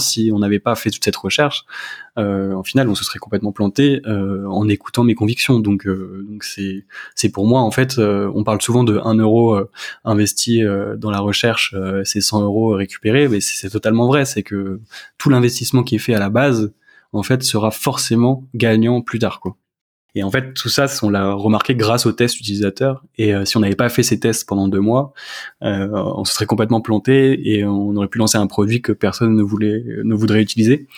[0.00, 1.64] si on n'avait pas fait toute cette recherche,
[2.18, 5.60] euh, en final, on se serait complètement planté euh, en écoutant mes convictions.
[5.60, 6.84] Donc, euh, donc c'est
[7.14, 9.70] c'est pour moi en fait, euh, on parle souvent de 1 euro euh,
[10.04, 10.62] investi
[10.98, 11.74] dans la recherche,
[12.04, 14.24] c'est 100 euros récupérés, mais c'est totalement vrai.
[14.24, 14.80] C'est que
[15.18, 16.72] tout l'investissement qui est fait à la base,
[17.12, 19.56] en fait, sera forcément gagnant plus tard, quoi.
[20.16, 23.04] Et en fait, tout ça, on l'a remarqué grâce aux tests utilisateurs.
[23.16, 25.12] Et euh, si on n'avait pas fait ces tests pendant deux mois,
[25.62, 29.36] euh, on se serait complètement planté et on aurait pu lancer un produit que personne
[29.36, 30.88] ne voulait, ne voudrait utiliser.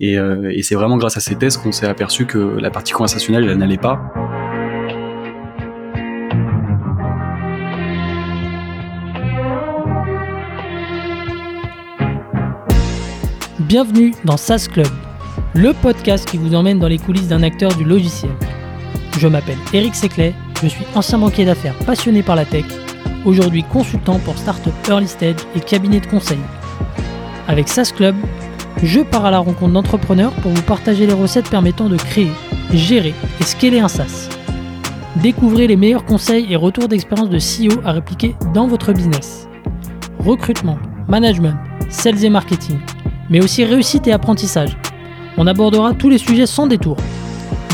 [0.00, 2.92] Et, euh, et c'est vraiment grâce à ces tests qu'on s'est aperçu que la partie
[2.92, 4.00] conversationnelle, elle n'allait pas.
[13.60, 14.86] Bienvenue dans SaaS Club,
[15.54, 18.30] le podcast qui vous emmène dans les coulisses d'un acteur du logiciel.
[19.18, 20.32] Je m'appelle Eric Seclet,
[20.62, 22.64] je suis ancien banquier d'affaires passionné par la tech,
[23.24, 26.38] aujourd'hui consultant pour Startup Early Stage et cabinet de conseil.
[27.48, 28.14] Avec SaaS Club,
[28.80, 32.30] je pars à la rencontre d'entrepreneurs pour vous partager les recettes permettant de créer,
[32.72, 34.28] gérer et scaler un SaaS.
[35.16, 39.48] Découvrez les meilleurs conseils et retours d'expérience de CEO à répliquer dans votre business.
[40.20, 41.56] Recrutement, management,
[41.88, 42.78] sales et marketing,
[43.30, 44.76] mais aussi réussite et apprentissage.
[45.36, 46.96] On abordera tous les sujets sans détour.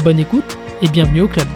[0.04, 1.46] Bonne écoute et bienvenue au club.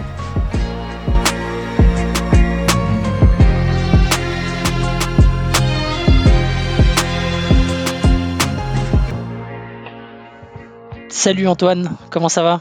[11.08, 12.60] Salut Antoine, comment ça va?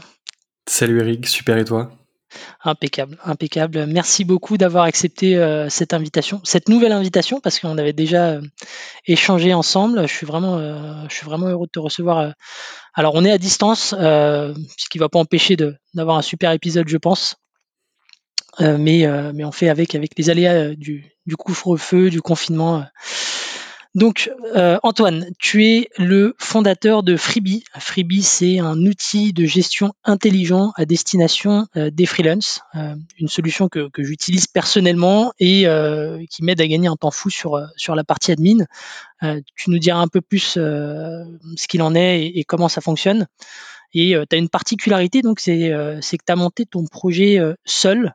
[0.68, 1.90] Salut Eric, super et toi?
[2.64, 3.86] Impeccable, impeccable.
[3.86, 8.40] Merci beaucoup d'avoir accepté euh, cette invitation, cette nouvelle invitation, parce qu'on avait déjà euh,
[9.06, 10.06] échangé ensemble.
[10.08, 12.34] Je suis vraiment, euh, je suis vraiment heureux de te recevoir.
[12.94, 15.56] Alors, on est à distance, ce qui va pas empêcher
[15.94, 17.36] d'avoir un super épisode, je pense.
[18.58, 22.84] mais, mais on fait avec, avec les aléas du, du couvre-feu, du confinement.
[23.94, 27.64] Donc, euh, Antoine, tu es le fondateur de Freebie.
[27.78, 33.68] Freebie, c'est un outil de gestion intelligent à destination euh, des freelances, euh, une solution
[33.68, 35.66] que, j'utilise personnellement et
[36.30, 38.64] qui m'aide à gagner un temps fou sur, sur la partie admin.
[39.56, 43.26] tu nous diras un peu plus ce qu'il en est et, comment ça fonctionne.
[43.94, 48.12] Et tu as une particularité, donc c'est que tu as monté ton projet seul.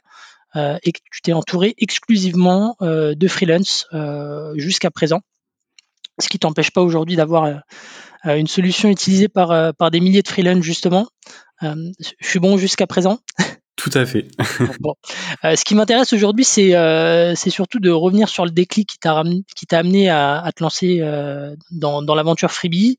[0.56, 3.88] et que tu t'es entouré exclusivement de freelance
[4.56, 5.22] jusqu'à présent
[6.23, 7.56] ce qui t'empêche pas aujourd'hui d'avoir euh,
[8.25, 11.07] euh, une solution utilisée par, euh, par des milliers de freelance justement.
[11.61, 11.91] je
[12.22, 13.19] suis bon jusqu'à présent.
[13.75, 14.28] Tout à fait.
[14.79, 14.95] bon.
[15.44, 20.39] ce qui m'intéresse aujourd'hui, c'est surtout de revenir sur le déclic qui t'a amené à,
[20.41, 21.01] à, te lancer
[21.72, 22.97] dans, dans l'aventure Freebie.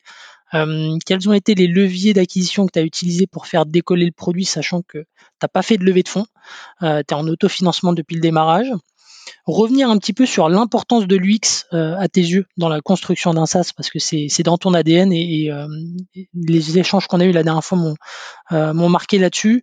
[0.52, 4.44] quels ont été les leviers d'acquisition que tu as utilisés pour faire décoller le produit,
[4.44, 5.06] sachant que tu
[5.42, 6.26] n'as pas fait de levée de fonds,
[6.80, 8.70] tu es en autofinancement depuis le démarrage
[9.46, 13.34] revenir un petit peu sur l'importance de l'UX euh, à tes yeux dans la construction
[13.34, 15.66] d'un SaaS parce que c'est dans ton ADN et, euh,
[16.34, 17.94] les échanges qu'on a eu la dernière fois m'ont
[18.52, 19.62] euh, marqué là-dessus.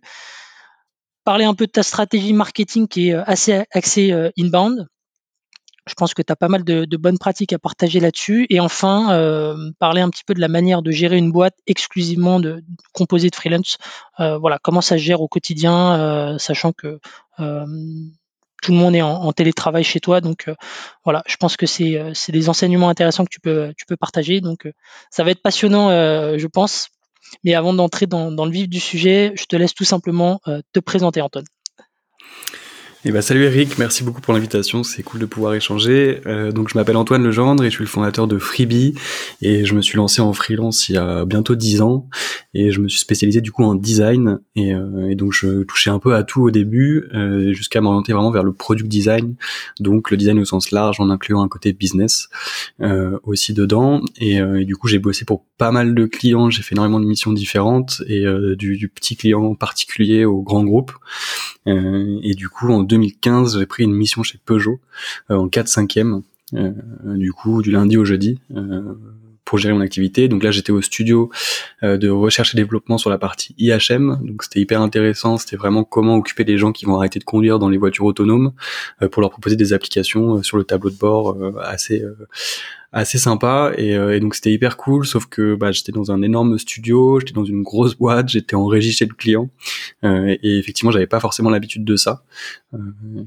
[1.24, 4.88] Parler un peu de ta stratégie marketing qui est assez axée inbound.
[5.86, 8.46] Je pense que tu as pas mal de, bonnes pratiques à partager là-dessus.
[8.50, 9.06] Et enfin,
[9.78, 12.40] parler un petit peu de la manière de gérer une boîte exclusivement
[12.92, 13.78] composée de freelance.
[14.18, 16.98] voilà, comment ça se gère au quotidien, sachant que
[18.62, 20.22] tout le monde est en, télétravail chez toi.
[20.22, 20.54] Donc euh,
[21.04, 23.96] voilà, je pense que c'est euh, c'est des enseignements intéressants que tu peux tu peux
[23.96, 24.40] partager.
[24.40, 24.72] Donc euh,
[25.10, 26.88] ça va être passionnant, je pense.
[27.44, 30.40] Mais avant d'entrer dans, dans, le vif du sujet, je te laisse tout simplement
[30.72, 31.46] te présenter, Antoine.
[33.04, 36.20] Eh ben, salut Eric, merci beaucoup pour l'invitation, c'est cool de pouvoir échanger.
[36.26, 38.94] Euh, donc je m'appelle Antoine Legendre et je suis le fondateur de Freebie.
[39.40, 42.08] Et je me suis lancé en freelance il y a bientôt dix ans.
[42.54, 44.38] Et je me suis spécialisé du coup en design.
[44.54, 48.12] Et, euh, et donc je touchais un peu à tout au début euh, jusqu'à m'orienter
[48.12, 49.36] vraiment vers le product design,
[49.80, 52.28] donc le design au sens large en incluant un côté business
[52.80, 54.02] euh, aussi dedans.
[54.18, 57.00] Et, euh, et, du coup j'ai bossé pour pas mal de clients, j'ai fait énormément
[57.00, 58.24] de missions différentes et
[58.56, 60.92] du, du, petit client particulier au grand groupe.
[61.66, 64.80] Et du coup en 2015, j'ai pris une mission chez Peugeot
[65.30, 66.22] euh, en 4 5 e
[67.16, 68.94] du coup du lundi au jeudi euh,
[69.44, 70.28] pour gérer mon activité.
[70.28, 71.30] Donc là, j'étais au studio
[71.82, 74.20] euh, de recherche et développement sur la partie IHM.
[74.22, 75.36] Donc c'était hyper intéressant.
[75.38, 78.52] C'était vraiment comment occuper les gens qui vont arrêter de conduire dans les voitures autonomes
[79.10, 82.04] pour leur proposer des applications sur le tableau de bord assez
[82.92, 86.20] assez sympa et, euh, et donc c'était hyper cool sauf que bah, j'étais dans un
[86.20, 89.48] énorme studio j'étais dans une grosse boîte j'étais en régie chez le client
[90.04, 92.22] euh, et effectivement j'avais pas forcément l'habitude de ça
[92.74, 92.78] euh,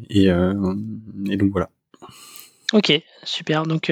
[0.10, 1.70] et, et donc voilà
[2.74, 3.92] ok super donc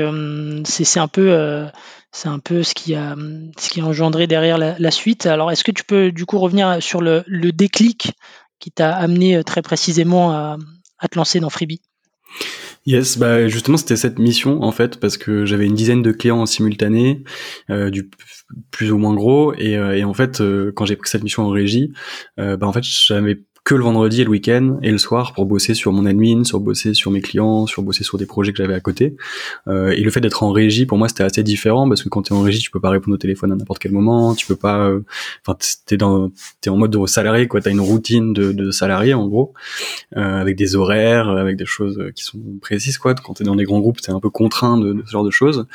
[0.66, 1.66] c'est un peu
[2.14, 3.16] c'est un peu ce qui a
[3.58, 5.26] ce qui a engendré derrière la, suite.
[5.26, 8.14] Alors est-ce que tu peux du coup revenir sur le, le déclic
[8.60, 10.58] qui t'a amené très précisément à,
[11.00, 11.82] à te lancer dans Freebie?
[12.86, 16.42] Yes, bah justement c'était cette mission en fait parce que j'avais une dizaine de clients
[16.42, 17.24] en simultané,
[17.70, 18.10] euh, du
[18.72, 19.54] plus ou moins gros.
[19.54, 21.94] Et, euh, et en fait euh, quand j'ai pris cette mission en régie,
[22.38, 25.74] bah en fait j'avais que le vendredi et le week-end et le soir pour bosser
[25.74, 28.74] sur mon admin, sur bosser sur mes clients, sur bosser sur des projets que j'avais
[28.74, 29.16] à côté.
[29.68, 32.24] Euh, et le fait d'être en régie, pour moi, c'était assez différent parce que quand
[32.24, 34.46] tu es en régie, tu peux pas répondre au téléphone à n'importe quel moment, tu
[34.46, 35.02] peux pas, euh,
[35.46, 36.30] enfin, t'es dans,
[36.60, 37.62] t'es en mode de salarié, quoi.
[37.62, 39.54] T'as une routine de, de salarié en gros,
[40.18, 43.14] euh, avec des horaires, avec des choses qui sont précises, quoi.
[43.16, 45.68] Quand t'es dans des grands groupes, t'es un peu contraint de, ce genre de choses.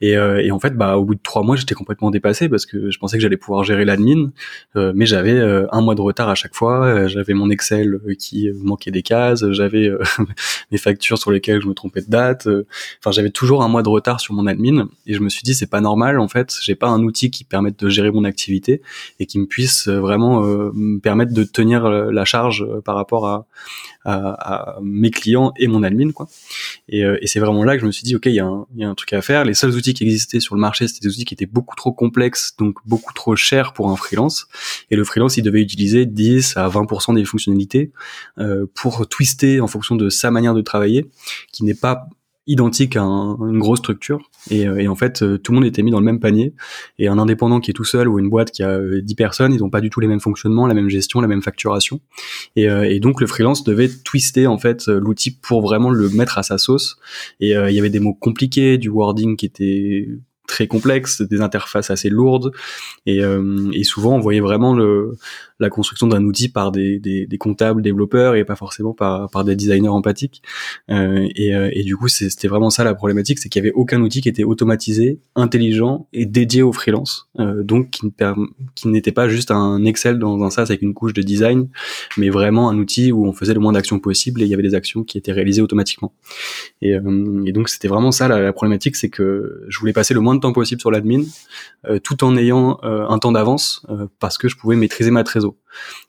[0.00, 2.66] Et, euh, et en fait, bah, au bout de trois mois, j'étais complètement dépassé parce
[2.66, 4.30] que je pensais que j'allais pouvoir gérer l'admin,
[4.74, 5.36] euh, mais j'avais
[5.70, 7.06] un mois de retard à chaque fois.
[7.06, 10.02] j'avais mon Excel euh, qui manquait des cases, j'avais euh,
[10.72, 12.46] mes factures sur lesquelles je me trompais de date.
[12.46, 12.66] Euh,
[13.00, 15.54] enfin, j'avais toujours un mois de retard sur mon admin et je me suis dit
[15.54, 16.56] c'est pas normal en fait.
[16.60, 18.82] J'ai pas un outil qui permette de gérer mon activité
[19.20, 23.46] et qui me puisse vraiment me permettre de tenir la charge par rapport à,
[24.82, 26.28] mes clients et mon admin quoi.
[26.88, 28.36] Et, c'est vraiment là que je me suis dit ok il y,
[28.80, 29.44] y a un truc à faire.
[29.44, 31.92] Les seuls outils qui existaient sur le marché c'était des outils qui étaient beaucoup trop
[31.92, 34.46] complexes donc beaucoup trop chers pour un freelance
[34.90, 37.92] et le freelance il devait utiliser 10 à 20% des fonctionnalités
[38.38, 41.10] euh, pour twister en fonction de sa manière de travailler,
[41.52, 42.08] qui n'est pas
[42.48, 44.30] identique à une grosse structure.
[44.50, 46.54] Et, euh, en fait euh, tout le monde était mis dans le même panier.
[46.98, 49.58] Et un indépendant qui est tout seul ou une boîte qui a 10 personnes ils
[49.58, 52.00] n'ont pas du tout les mêmes fonctionnements la même gestion la même facturation.
[52.54, 56.56] Et, donc le freelance devait twister en fait l'outil pour vraiment le mettre à sa
[56.56, 56.98] sauce.
[57.40, 60.08] Et il y avait des mots compliqués du wording qui était
[60.46, 62.52] très complexe, des interfaces assez lourdes,
[63.06, 63.20] et,
[63.72, 64.76] et souvent on voyait vraiment
[65.58, 69.56] la construction d'un outil par des, des, des, comptables, développeurs et pas forcément par, des
[69.56, 70.42] designers empathiques.
[70.90, 73.74] Euh, et, euh, et, du coup, c'était vraiment ça la problématique, c'est qu'il y avait
[73.74, 78.12] aucun outil qui était automatisé, intelligent et dédié au freelance, euh, donc qui,
[78.74, 81.68] qui n'était pas juste un Excel dans un SaaS avec une couche de design,
[82.16, 84.62] mais vraiment un outil où on faisait le moins d'actions possible et il y avait
[84.62, 86.12] des actions qui étaient réalisées automatiquement.
[86.82, 90.12] Et, euh, et donc c'était vraiment ça la, la problématique, c'est que je voulais passer
[90.12, 91.22] le moins temps possible sur l'admin,
[91.88, 93.86] euh, tout en ayant un temps d'avance
[94.18, 95.56] parce que je pouvais maîtriser ma trésorerie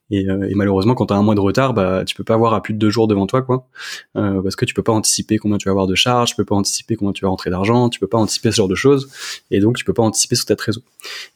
[0.09, 2.53] et, euh, malheureusement, quand tu as un mois de retard, bah, tu peux pas avoir
[2.53, 3.67] à plus de deux jours devant toi, quoi,
[4.15, 6.45] euh, parce que tu peux pas anticiper combien tu vas avoir de charges, tu peux
[6.45, 9.09] pas anticiper combien tu vas rentrer d'argent, tu peux pas anticiper ce genre de choses,
[9.51, 10.83] et donc tu peux pas anticiper sur ta trésor.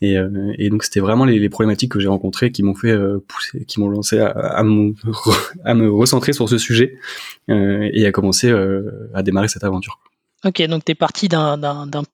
[0.02, 0.30] Et, euh,
[0.70, 3.90] donc c'était vraiment les, problématiques que j'ai rencontrées qui m'ont fait euh, pousser, qui m'ont
[3.90, 6.98] lancé à, me, recentrer sur ce sujet
[7.50, 8.54] euh, et à commencer
[9.14, 10.00] à démarrer cette aventure.
[10.44, 11.58] Ok, donc tu es parti d'un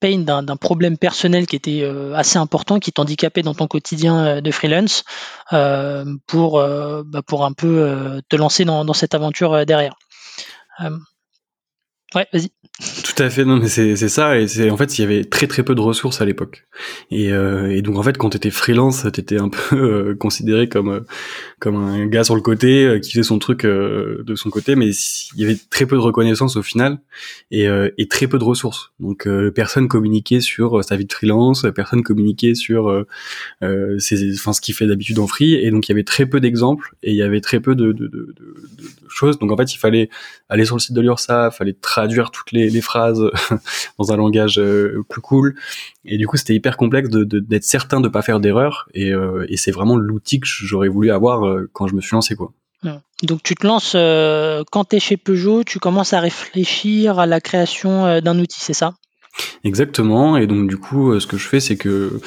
[0.00, 4.40] pain, d'un problème personnel qui était euh, assez important, qui t'handicapait dans ton quotidien euh,
[4.42, 5.04] de freelance,
[5.54, 9.94] euh, pour, bah, pour un peu te lancer dans, dans cette aventure derrière.
[12.14, 12.50] ouais, vas-y.
[12.78, 15.48] Tout à fait, non mais c'est ça et c'est en fait il y avait très
[15.48, 16.64] très peu de ressources à l'époque.
[17.10, 20.88] Et, euh, et, donc en fait quand t'étais freelance t'étais un peu euh, considéré comme
[20.90, 21.00] euh,
[21.58, 24.90] comme un gars sur le côté euh, qui faisait son truc de son côté mais
[24.90, 27.00] il y avait très peu de reconnaissance au final
[27.50, 28.92] et, et très peu de ressources.
[29.00, 33.04] Donc personne communiquait sur sa vie de freelance personne communiquait sur
[33.98, 36.38] ses, enfin ce qu'il fait d'habitude en free et donc il y avait très peu
[36.38, 38.54] d'exemples et il y avait très peu de, de, de, de,
[39.08, 39.38] choses.
[39.40, 40.10] Donc en fait il fallait
[40.48, 43.22] aller sur le site de l'URSSAF fallait traduire toutes les les, phrases
[43.98, 45.54] dans un langage euh, plus cool.
[46.04, 48.88] Et du coup, c'était hyper complexe d'être de, d'être certain de pas faire d'erreur.
[48.94, 52.14] Et, euh, et c'est vraiment l'outil que j'aurais voulu avoir euh, quand je me suis
[52.14, 52.52] lancé, quoi.
[53.24, 53.96] Donc tu te lances
[54.70, 58.74] quand tu es chez Peugeot, tu commences à réfléchir à la création d'un outil, c'est
[58.74, 58.94] ça?
[59.64, 60.36] Exactement.
[60.36, 62.20] Et donc du coup, ce que je fais, c'est que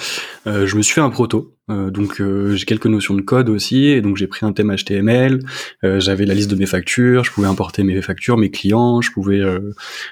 [0.45, 1.55] je me suis fait un proto.
[1.71, 4.75] Euh, donc euh, j'ai quelques notions de code aussi, et donc j'ai pris un thème
[4.75, 5.39] HTML.
[5.83, 9.11] Euh, j'avais la liste de mes factures, je pouvais importer mes factures, mes clients, je
[9.11, 9.41] pouvais,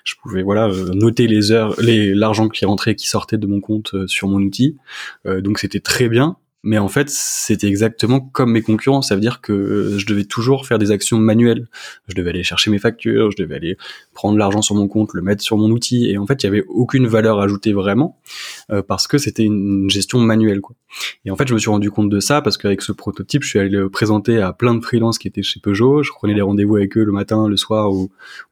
[0.03, 3.59] je pouvais voilà noter les heures, les l'argent qui rentrait et qui sortait de mon
[3.61, 4.77] compte sur mon outil.
[5.25, 6.37] donc c'était très bien.
[6.63, 9.01] Mais en fait, c'était exactement comme mes concurrents.
[9.01, 11.67] Ça veut dire que je devais toujours faire des actions manuelles.
[12.07, 13.77] Je devais aller chercher mes factures, je devais aller
[14.13, 16.09] prendre l'argent sur mon compte, le mettre sur mon outil.
[16.09, 18.19] Et en fait, il y avait aucune valeur ajoutée vraiment
[18.71, 20.59] euh, parce que c'était une gestion manuelle.
[20.59, 20.75] Quoi.
[21.23, 23.49] Et en fait, je me suis rendu compte de ça parce qu'avec ce prototype, je
[23.49, 26.03] suis allé le présenter à plein de freelances qui étaient chez Peugeot.
[26.03, 28.09] Je prenais les rendez-vous avec eux le matin, le soir ou,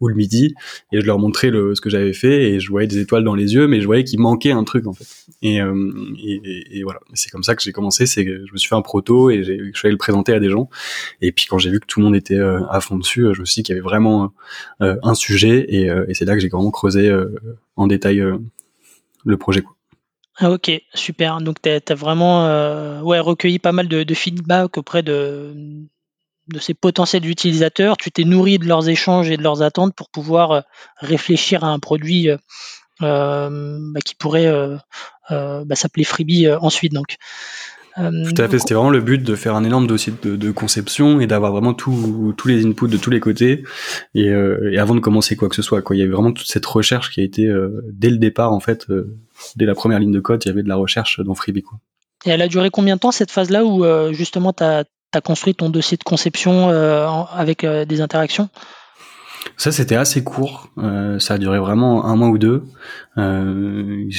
[0.08, 0.56] le midi,
[0.94, 2.52] et je leur montrais le, ce que j'avais fait.
[2.52, 4.88] Et je voyais des étoiles dans les yeux, mais je voyais qu'il manquait un truc
[4.88, 5.08] en fait.
[5.42, 5.92] Et, euh,
[6.24, 7.97] et voilà, c'est comme ça que j'ai commencé.
[8.06, 10.50] C'est que je me suis fait un proto et je suis le présenter à des
[10.50, 10.70] gens.
[11.22, 13.39] Et puis quand j'ai vu que tout le monde était euh, à fond dessus, je
[13.39, 14.34] me suis dit qu'il y avait vraiment
[14.80, 17.36] un sujet euh, et, c'est là que j'ai vraiment creusé euh,
[17.75, 18.38] en détail euh,
[19.25, 19.63] le projet.
[20.38, 21.42] Ah, ok, super.
[21.42, 22.44] Donc tu as, vraiment
[23.04, 25.54] recueilli pas mal de, feedback auprès de,
[26.48, 27.98] de ces potentiels utilisateurs.
[27.98, 30.63] Tu t'es nourri de leurs échanges et de leurs attentes pour pouvoir
[30.98, 32.30] réfléchir à un produit
[33.00, 33.50] bah,
[34.06, 34.77] qui pourrait
[35.32, 36.94] bah, s'appeler Freebie ensuite.
[36.94, 37.16] Donc.
[37.98, 41.27] Tout à fait, c'était vraiment le but de faire un énorme dossier de, conception et
[41.27, 43.63] d'avoir vraiment tous les inputs de tous les côtés
[44.13, 44.32] et,
[44.77, 45.82] avant de commencer quoi que ce soit.
[45.82, 45.96] Quoi.
[45.96, 47.51] Il y avait vraiment toute cette recherche qui a été
[47.92, 48.86] dès le départ en fait,
[49.56, 51.63] dès la première ligne de code, il y avait de la recherche dans Freebie.
[51.63, 51.80] Quoi.
[52.25, 54.86] Et elle a duré combien de temps cette phase-là où justement tu as,
[55.24, 58.50] construit ton dossier de conception avec des interactions?
[59.56, 60.70] Ça, c'était assez court.
[60.77, 62.63] Euh, ça a duré vraiment un mois ou deux.
[63.18, 64.10] Euh,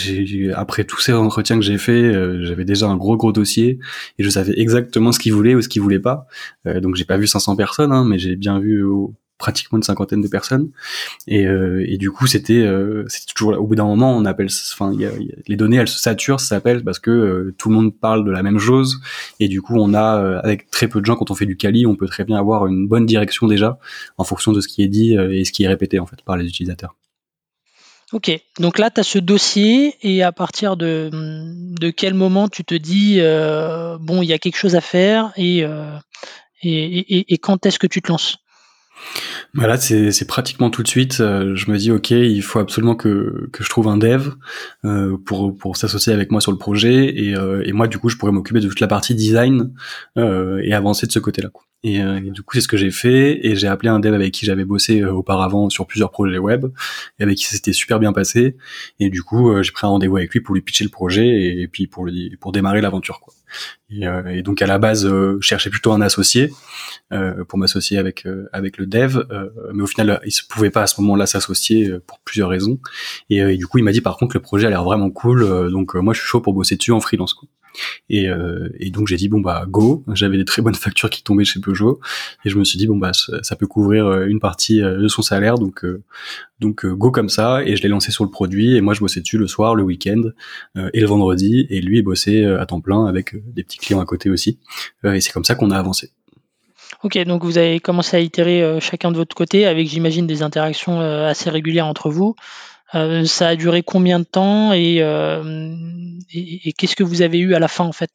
[0.55, 3.79] après tous ces entretiens que j'ai fait, euh, j'avais déjà un gros gros dossier
[4.19, 6.27] et je savais exactement ce qu'ils voulaient ou ce qu'ils voulaient pas.
[6.65, 8.85] donc j'ai pas vu 500 personnes, hein, mais j'ai bien vu
[9.39, 10.71] pratiquement une cinquantaine de personnes.
[11.27, 14.93] Et, euh, du coup c'était euh, c'était toujours au bout d'un moment on appelle enfin
[15.49, 18.31] les données elles se saturent ça s'appelle parce que euh, tout le monde parle de
[18.31, 19.01] la même chose.
[19.41, 21.87] Et du coup on a avec très peu de gens quand on fait du quali
[21.87, 23.79] on peut très bien avoir une bonne direction déjà
[24.19, 26.37] en fonction de ce qui est dit et ce qui est répété en fait par
[26.37, 26.95] les utilisateurs.
[28.15, 31.11] Ok, donc là, tu as ce dossier et à partir de,
[31.95, 33.21] quel moment tu te dis,
[34.01, 35.65] bon, il y a quelque chose à faire et,
[36.63, 38.39] et quand est-ce que tu te lances?
[39.55, 41.21] Voilà, c'est, c'est pratiquement tout de suite.
[41.21, 44.31] Euh, je me dis, ok, il faut absolument que, je trouve un dev
[44.85, 47.19] euh, pour, s'associer avec moi sur le projet.
[47.19, 49.73] Et, euh, et moi, du coup, je pourrais m'occuper de toute la partie design
[50.17, 51.51] et avancer de ce côté-là.
[51.85, 53.47] Et, et, du coup, c'est ce que j'ai fait.
[53.47, 56.67] Et j'ai appelé un dev avec qui j'avais bossé auparavant sur plusieurs projets web
[57.19, 58.57] et avec qui c'était super bien passé.
[59.01, 61.69] Et du coup, j'ai pris un rendez-vous avec lui pour lui pitcher le projet et,
[61.69, 62.09] puis pour
[62.41, 63.21] pour démarrer l'aventure.
[63.21, 63.35] Quoi.
[63.91, 66.51] Et, euh, et, donc à la base, euh, je cherchais plutôt un associé
[67.13, 69.23] euh, pour m'associer avec avec le dev,
[69.73, 72.79] mais au final, il se pouvait pas à ce moment-là s'associer pour plusieurs raisons.
[73.31, 75.95] Et, du coup, il m'a dit par contre le projet a l'air vraiment cool, donc
[75.95, 77.35] moi je suis chaud pour bosser dessus en freelance.
[77.35, 77.49] Quoi.
[78.09, 80.05] Et, euh, et, donc j'ai dit bon bah go.
[80.15, 82.01] J'avais des très bonnes factures qui tombaient chez Peugeot
[82.45, 85.57] et je me suis dit bon bah ça, peut couvrir une partie de son salaire
[85.57, 85.85] donc
[86.61, 89.21] donc go comme ça et je l'ai lancé sur le produit et moi je bossais
[89.21, 90.23] dessus le soir, le week-end
[90.93, 94.05] et le vendredi et lui il bossait à temps plein avec des petits clients à
[94.05, 94.59] côté aussi.
[95.05, 96.11] Euh, et c'est comme ça qu'on a avancé.
[97.03, 100.43] Ok, donc vous avez commencé à itérer euh, chacun de votre côté avec, j'imagine, des
[100.43, 102.35] interactions euh, assez régulières entre vous.
[102.93, 104.97] ça a duré combien de temps et,
[106.33, 108.11] et, qu'est-ce que vous avez eu à la fin en fait?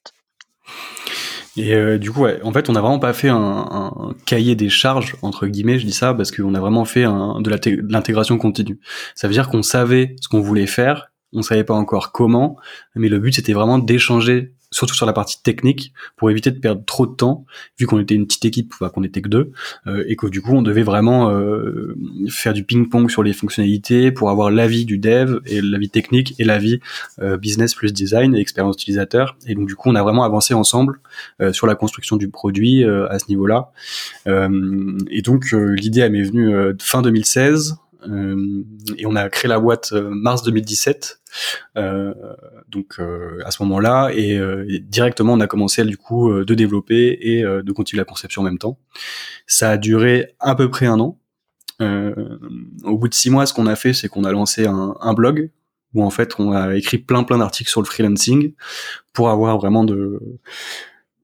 [1.56, 5.46] Et du coup, en fait, on n'a vraiment pas fait un, cahier des charges entre
[5.46, 5.78] guillemets.
[5.78, 8.80] Je dis ça parce qu'on a vraiment fait de l'intégration continue.
[9.14, 12.58] Ça veut dire qu'on savait ce qu'on voulait faire, on savait pas encore comment,
[12.96, 16.84] mais le but c'était vraiment d'échanger surtout sur la partie technique, pour éviter de perdre
[16.86, 17.46] trop de temps,
[17.80, 19.52] vu qu'on était une petite équipe, qu'on était que deux,
[19.88, 21.96] euh, et que du coup on devait vraiment euh,
[22.30, 26.44] faire du ping-pong sur les fonctionnalités pour avoir l'avis du dev et l'avis technique et
[26.44, 26.80] l'avis
[27.22, 29.38] euh, business plus design et expérience utilisateur.
[29.48, 31.00] Et donc du coup on a vraiment avancé ensemble
[31.52, 33.72] sur la construction du produit à ce niveau-là.
[34.28, 37.78] et donc l'idée m'est venue fin 2016.
[38.10, 38.64] Euh,
[38.98, 41.22] et on a créé la boîte euh, mars 2017.
[41.78, 42.14] Euh,
[42.68, 43.00] donc
[43.44, 44.40] à ce moment-là, et,
[44.82, 48.60] directement on a commencé du coup de développer et de continuer la conception en même
[48.60, 48.78] temps.
[49.48, 51.20] Ça a duré à peu près un an.
[51.80, 55.14] au bout de six mois, ce qu'on a fait, c'est qu'on a lancé un, un
[55.14, 55.50] blog
[55.96, 58.54] où en fait on a écrit plein plein d'articles sur le freelancing
[59.12, 60.40] pour avoir vraiment de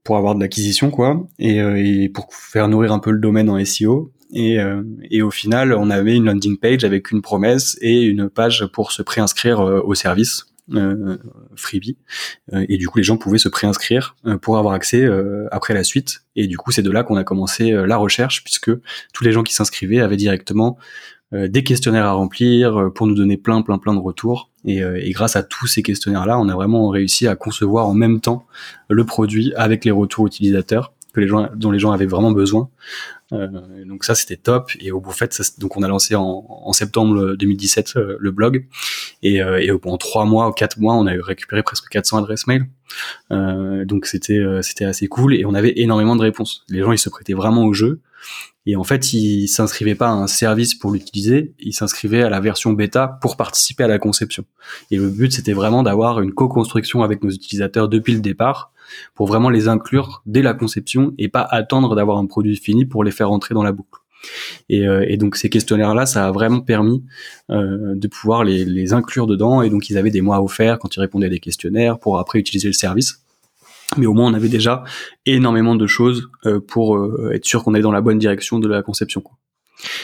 [0.03, 3.63] pour avoir de l'acquisition quoi et, et, pour faire nourrir un peu le domaine en
[3.63, 8.01] SEO et, euh, et, au final, on avait une landing page avec une promesse et
[8.01, 10.45] une page pour se préinscrire euh, au service.
[10.75, 11.17] Euh,
[11.55, 11.97] freebie.
[12.51, 15.03] Et du coup les gens pouvaient se préinscrire pour avoir accès
[15.49, 16.25] après la suite.
[16.35, 18.69] Et du coup c'est de là qu'on a commencé la recherche puisque
[19.11, 20.77] tous les gens qui s'inscrivaient avaient directement
[21.31, 24.51] des questionnaires à remplir pour nous donner plein plein plein de retours.
[24.63, 27.95] Et, et grâce à tous ces questionnaires là on a vraiment réussi à concevoir en
[27.95, 28.45] même temps
[28.89, 32.69] le produit avec les retours utilisateurs que les gens dont les gens avaient vraiment besoin.
[33.31, 33.47] Euh,
[33.85, 34.71] donc ça c'était top.
[34.79, 38.65] Et au bout fait donc on a lancé en, en septembre 2017 euh, le blog.
[39.23, 42.47] Et, euh, et en trois mois ou quatre mois on a récupéré presque 400 adresses
[42.47, 42.67] mail.
[43.29, 45.35] Donc c'était c'était assez cool.
[45.35, 46.63] Et on avait énormément de réponses.
[46.69, 48.01] Les gens ils se prêtaient vraiment au jeu.
[48.65, 52.39] Et en fait, ils s'inscrivaient pas à un service pour l'utiliser, ils s'inscrivaient à la
[52.39, 54.45] version bêta pour participer à la conception.
[54.91, 58.71] Et le but, c'était vraiment d'avoir une co-construction avec nos utilisateurs depuis le départ,
[59.15, 63.03] pour vraiment les inclure dès la conception et pas attendre d'avoir un produit fini pour
[63.03, 63.99] les faire entrer dans la boucle.
[64.69, 67.03] Et, euh, donc ces questionnaires-là, ça a vraiment permis
[67.49, 69.61] euh, de pouvoir les, inclure dedans.
[69.61, 72.39] Et donc ils avaient des mois offerts quand ils répondaient à des questionnaires pour après
[72.39, 73.23] utiliser le service.
[73.97, 74.83] Mais au moins on avait déjà
[75.25, 76.99] énormément de choses euh, pour
[77.33, 79.23] être sûr qu'on allait dans la bonne direction de la conception.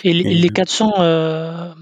[0.03, 1.73] Et les, 400, euh,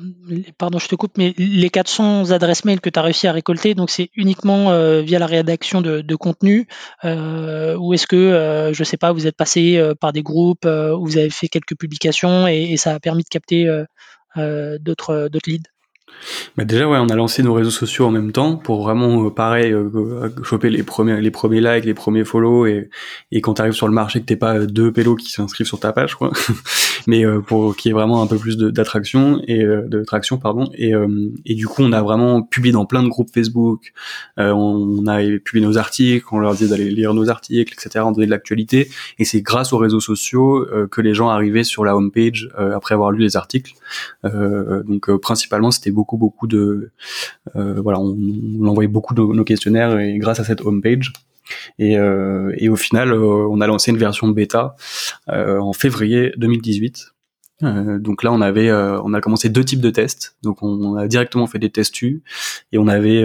[0.57, 3.75] pardon, je te coupe, mais les 400 adresses mail que tu as réussi à récolter,
[3.75, 6.67] donc c'est uniquement euh, via la rédaction de, contenu,
[7.05, 11.17] euh, ou est-ce que, je sais pas, vous êtes passé par des groupes, où vous
[11.17, 13.83] avez fait quelques publications et, ça a permis de capter
[14.35, 15.69] d'autres, leads?
[16.57, 19.29] Bah déjà ouais, on a lancé nos réseaux sociaux en même temps pour vraiment euh,
[19.29, 22.89] pareil euh, choper les premiers les premiers likes, les premiers follow et
[23.31, 25.79] et quand tu arrives sur le marché que t'es pas deux pélos qui s'inscrivent sur
[25.79, 26.31] ta page quoi.
[27.07, 30.69] Mais euh, pour qu'il y ait vraiment un peu plus d'attraction et de traction pardon
[30.73, 30.93] et
[31.45, 33.93] et du coup on a vraiment publié dans plein de groupes Facebook,
[34.37, 38.25] on a publié nos articles, on leur disait d'aller lire nos articles etc, on donnait
[38.25, 42.49] de l'actualité et c'est grâce aux réseaux sociaux que les gens arrivaient sur la homepage
[42.57, 43.73] après avoir lu les articles.
[44.23, 46.91] donc principalement c'était beaucoup beaucoup de
[47.55, 48.17] euh, voilà, on,
[48.59, 51.13] on envoyait beaucoup de nos questionnaires et grâce à cette homepage.
[51.79, 54.75] Et, euh, et au final, euh, on a lancé une version bêta
[55.27, 57.13] en février 2018.
[57.61, 60.37] donc là, on avait, on a commencé deux types de tests.
[60.43, 62.23] Donc on, a directement fait des tests U
[62.71, 63.23] et on avait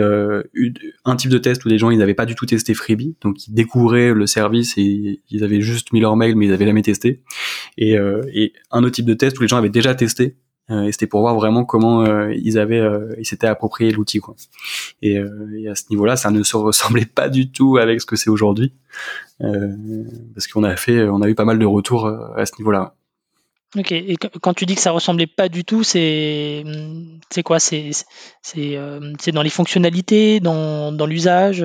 [0.55, 0.73] eu
[1.05, 3.47] un type de test où les gens ils n'avaient pas du tout testé Freebie, donc
[3.47, 6.83] ils découvraient le service et ils avaient juste mis leur mail mais ils avaient jamais
[6.83, 7.23] testé.
[7.77, 7.97] Et,
[8.33, 11.07] et un autre type de test où les gens avaient déjà testé euh, et c'était
[11.07, 14.35] pour voir vraiment comment euh, ils avaient, euh, ils s'étaient approprié l'outil quoi.
[15.03, 15.19] Et,
[15.57, 18.31] et, à ce niveau-là, ça ne se ressemblait pas du tout avec ce que c'est
[18.31, 18.73] aujourd'hui,
[19.41, 22.07] parce qu'on a fait, on a eu pas mal de retours
[22.37, 22.95] à ce niveau-là.
[23.77, 23.93] Ok.
[23.93, 26.65] Et quand tu dis que ça ressemblait pas du tout, c'est
[27.31, 27.59] c'est quoi?
[27.61, 27.91] C'est
[28.43, 28.79] c'est
[29.21, 31.65] c'est dans les fonctionnalités, dans dans l'usage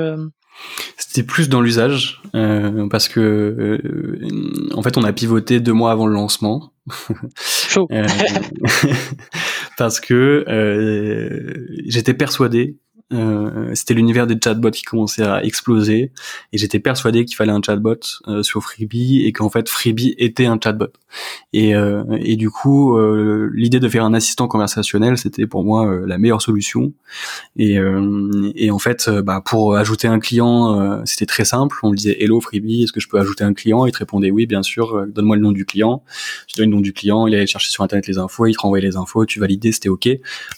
[0.98, 5.92] c'était plus dans l'usage euh, parce que euh, en fait on a pivoté deux mois
[5.92, 6.74] avant le lancement.
[7.74, 7.88] Chaud.
[7.92, 8.06] euh,
[9.78, 12.78] parce que euh, j'étais persuadé
[13.74, 16.12] c'était l'univers des chatbots qui commençait à exploser
[16.52, 20.46] et j'étais persuadé qu'il fallait un chatbot euh, sur Freebie et qu'en fait Freebie était
[20.46, 20.92] un chatbot.
[21.54, 23.00] Et, euh, et du coup,
[23.54, 26.94] l'idée de faire un assistant conversationnel, c'était pour moi la meilleure solution.
[27.56, 27.78] Et,
[28.56, 31.78] et en fait, bah, pour ajouter un client, c'était très simple.
[31.84, 33.86] On disait Hello Freebie, est-ce que je peux ajouter un client?
[33.86, 35.06] Il te répondait oui, bien sûr.
[35.08, 36.04] Donne-moi le nom du client.
[36.48, 37.28] Je donne le nom du client.
[37.28, 39.90] Il allait chercher sur internet les infos, il te renvoyait les infos, tu validais, c'était
[39.90, 40.10] ok.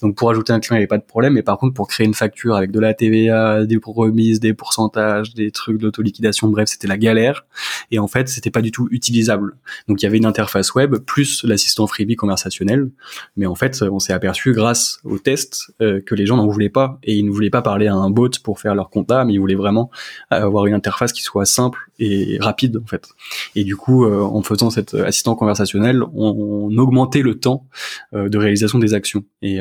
[0.02, 1.34] Donc pour ajouter un client, il n'y avait pas de problème.
[1.34, 5.34] Mais par contre, pour créer une facture avec de la TVA, des remises, des pourcentages,
[5.34, 7.46] des trucs d'autoliquidation, bref, c'était la galère.
[7.92, 9.56] Et en fait, c'était pas du tout utilisable.
[9.88, 12.90] Donc il y avait une interface web plus l'assistant freebie conversationnel.
[13.38, 16.70] Mais en fait, on s'est aperçu grâce aux tests euh, que les gens n'en voulaient
[16.70, 17.00] pas.
[17.04, 19.40] Et ils ne voulaient pas parler à un bot pour faire leur compta, mais ils
[19.40, 19.90] voulaient vraiment
[20.30, 23.08] avoir une interface qui soit simple et rapide en fait.
[23.56, 27.68] Et du coup, euh, en faisant cet assistant conversationnel, on, augmentait le temps
[28.14, 29.24] euh, de réalisation des actions.
[29.42, 29.60] Et,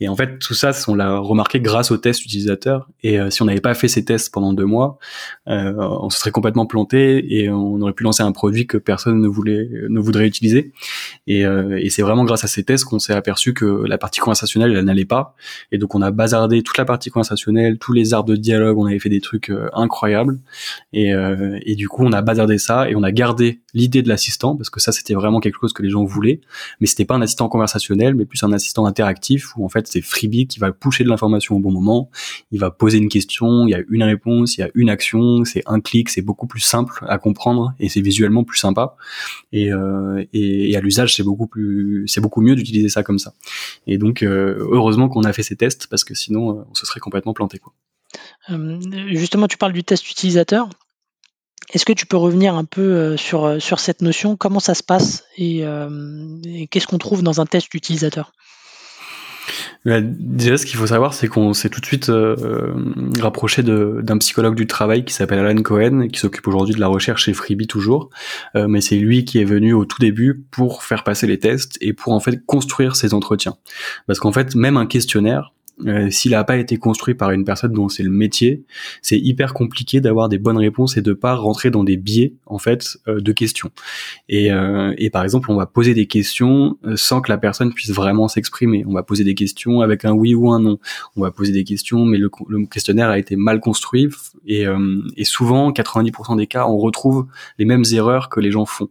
[0.00, 2.88] et en fait, tout ça, on l'a remarqué grâce aux tests utilisateurs.
[3.02, 4.98] Et euh, si on n'avait pas fait ces tests pendant deux mois,
[5.48, 9.20] euh, on se serait complètement planté et on aurait pu lancer un produit que personne
[9.20, 10.72] ne voulait, ne voudrait utiliser.
[11.26, 14.20] Et, euh, et c'est vraiment grâce à ces tests qu'on s'est aperçu que la partie
[14.20, 15.34] conversationnelle, elle n'allait pas.
[15.72, 18.86] Et donc on a bazardé toute la partie conversationnelle, tous les arbres de dialogue, on
[18.86, 20.38] avait fait des trucs incroyables.
[20.92, 21.12] Et,
[21.62, 24.70] et du coup, on a bazardé ça et on a gardé l'idée de l'assistant parce
[24.70, 26.40] que ça, c'était vraiment quelque chose que les gens voulaient.
[26.80, 30.00] Mais c'était pas un assistant conversationnel, mais plus un assistant interactif où en fait c'est
[30.00, 32.10] Freebie qui va pousser de l'information bon moment.
[32.50, 35.44] Il va poser une question, il y a une réponse, il y a une action,
[35.44, 38.96] c'est un clic, c'est beaucoup plus simple à comprendre et c'est visuellement plus sympa.
[39.52, 40.24] Et, euh,
[40.74, 43.34] à l'usage, c'est beaucoup plus, c'est beaucoup mieux d'utiliser ça comme ça.
[43.86, 46.86] Et donc, euh, heureusement qu'on a fait ces tests parce que sinon, euh, on se
[46.86, 47.60] serait complètement planté.
[48.48, 50.68] Justement, tu parles du test utilisateur.
[51.72, 54.36] Est-ce que tu peux revenir un peu sur, cette notion?
[54.36, 55.24] Comment ça se passe?
[55.36, 55.64] Et,
[56.70, 58.32] qu'est-ce qu'on trouve dans un test utilisateur?
[59.84, 62.74] Déjà, ce qu'il faut savoir, c'est qu'on s'est tout de suite euh,
[63.20, 67.24] rapproché d'un psychologue du travail qui s'appelle Alan Cohen, qui s'occupe aujourd'hui de la recherche
[67.24, 68.08] chez Freebie toujours.
[68.56, 71.76] Euh, mais c'est lui qui est venu au tout début pour faire passer les tests
[71.80, 73.56] et pour en fait construire ces entretiens.
[74.06, 75.52] Parce qu'en fait, même un questionnaire,
[75.86, 78.64] euh, s'il n'a pas été construit par une personne dont c'est le métier,
[79.02, 82.58] c'est hyper compliqué d'avoir des bonnes réponses et de pas rentrer dans des biais en
[82.58, 83.70] fait euh, de questions.
[84.28, 87.90] Et, euh, et, par exemple, on va poser des questions sans que la personne puisse
[87.90, 88.84] vraiment s'exprimer.
[88.86, 90.78] On va poser des questions avec un oui ou un non.
[91.16, 94.08] On va poser des questions, mais le, le questionnaire a été mal construit
[94.46, 94.64] et,
[95.16, 97.26] et souvent, 90% des cas, on retrouve
[97.58, 98.88] les mêmes erreurs que les gens font.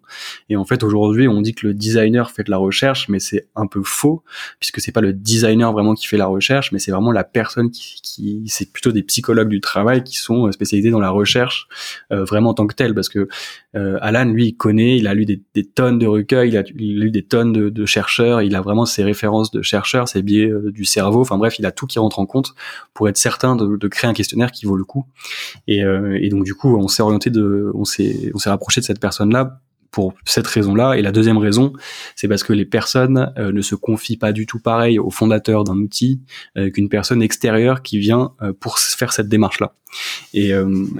[0.49, 3.47] Et en fait, aujourd'hui, on dit que le designer fait de la recherche, mais c'est
[3.55, 4.23] un peu faux
[4.59, 7.71] puisque c'est pas le designer vraiment qui fait la recherche mais c'est vraiment la personne
[7.71, 11.67] qui, qui c'est plutôt des psychologues du travail qui sont euh, spécialisés dans la recherche
[12.11, 13.29] euh, vraiment en tant que tel, parce que
[13.75, 16.63] euh, Alan, lui, il connaît, il a lu des, des tonnes de recueils, il a,
[16.75, 20.51] lu des tonnes de, de, chercheurs, il a vraiment ses références de chercheurs, ses biais
[20.67, 22.53] du cerveau, enfin bref, il a tout qui rentre en compte
[22.93, 25.05] pour être certain de, de créer un questionnaire qui vaut le coup.
[25.67, 28.85] Et, et donc du coup, on s'est orienté de, on s'est, on s'est rapproché de
[28.85, 29.59] cette personne-là
[29.93, 30.95] pour cette raison-là.
[30.95, 31.71] Et la deuxième raison,
[32.15, 35.63] c'est parce que les personnes euh, ne se confient pas du tout pareil au fondateur
[35.63, 36.19] d'un outil
[36.57, 39.75] euh, qu'une personne extérieure qui vient euh, pour faire cette démarche-là.
[40.33, 40.51] Et,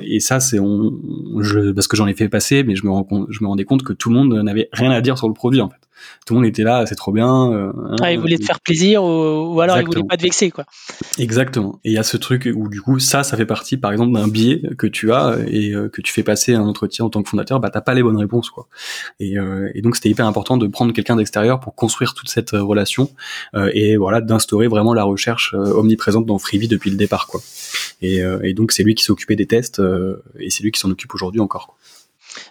[0.03, 0.93] et ça, c'est on,
[1.39, 2.91] je, parce que j'en ai fait passer, mais je me,
[3.29, 5.61] je me rendais compte que tout le monde n'avait rien à dire sur le produit
[5.61, 5.82] en fait.
[6.25, 7.51] Tout le monde était là, c'est trop bien.
[7.51, 10.51] Euh, hein, ah, ils voulaient te faire plaisir ou, alors ils voulaient pas te vexer,
[10.51, 10.65] quoi.
[11.17, 11.79] Exactement.
[11.83, 14.13] Et il y a ce truc où du coup, ça, ça fait partie, par exemple,
[14.13, 17.29] d'un biais que tu as et que tu fais passer un entretien en tant que
[17.29, 18.67] fondateur, bah t'as pas les bonnes réponses, quoi.
[19.19, 19.35] Et,
[19.73, 23.09] et donc c'était hyper important de prendre quelqu'un d'extérieur pour construire toute cette relation
[23.73, 27.41] et voilà d'instaurer vraiment la recherche omniprésente dans Freebie depuis le départ, quoi.
[28.01, 29.81] Et, et donc c'est lui qui s'occupait des tests
[30.39, 31.67] et c'est lui qui s'en occupe aujourd'hui encore.
[31.67, 31.75] Quoi.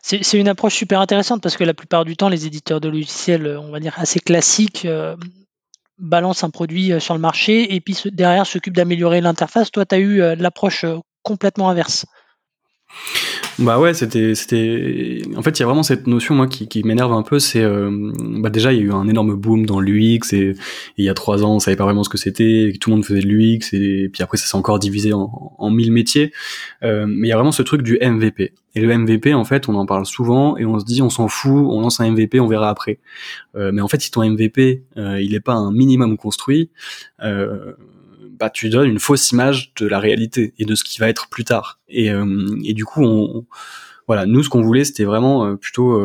[0.02, 3.58] C'est une approche super intéressante parce que la plupart du temps, les éditeurs de logiciels,
[3.60, 5.16] on va dire assez classiques, euh,
[5.98, 9.70] balancent un produit euh, sur le marché et puis derrière s'occupent d'améliorer l'interface.
[9.70, 10.84] Toi, tu as eu euh, l'approche
[11.22, 12.06] complètement inverse.
[13.58, 15.22] Bah ouais, c'était, c'était.
[15.36, 17.38] En fait, il y a vraiment cette notion moi qui, qui m'énerve un peu.
[17.38, 20.54] C'est, bah déjà, il y a eu un énorme boom dans l'UX et,
[20.96, 22.72] il y a trois ans, on savait pas vraiment ce que c'était.
[22.80, 25.70] Tout le monde faisait de l'UX et, puis après, ça s'est encore divisé en, en
[25.70, 26.32] mille métiers.
[26.82, 28.54] mais il y a vraiment ce truc du MVP.
[28.74, 31.28] Et le MVP, en fait, on en parle souvent et on se dit, on s'en
[31.28, 33.00] fout, on lance un MVP, on verra après.
[33.54, 36.70] Euh, mais en fait, si ton MVP, euh, il n'est pas un minimum construit,
[37.22, 37.74] euh,
[38.42, 41.28] bah, tu donnes une fausse image de la réalité et de ce qui va être
[41.28, 41.78] plus tard.
[41.88, 42.10] Et,
[42.64, 43.46] et du coup, on,
[44.08, 46.00] voilà, nous, ce qu'on voulait, c'était vraiment plutôt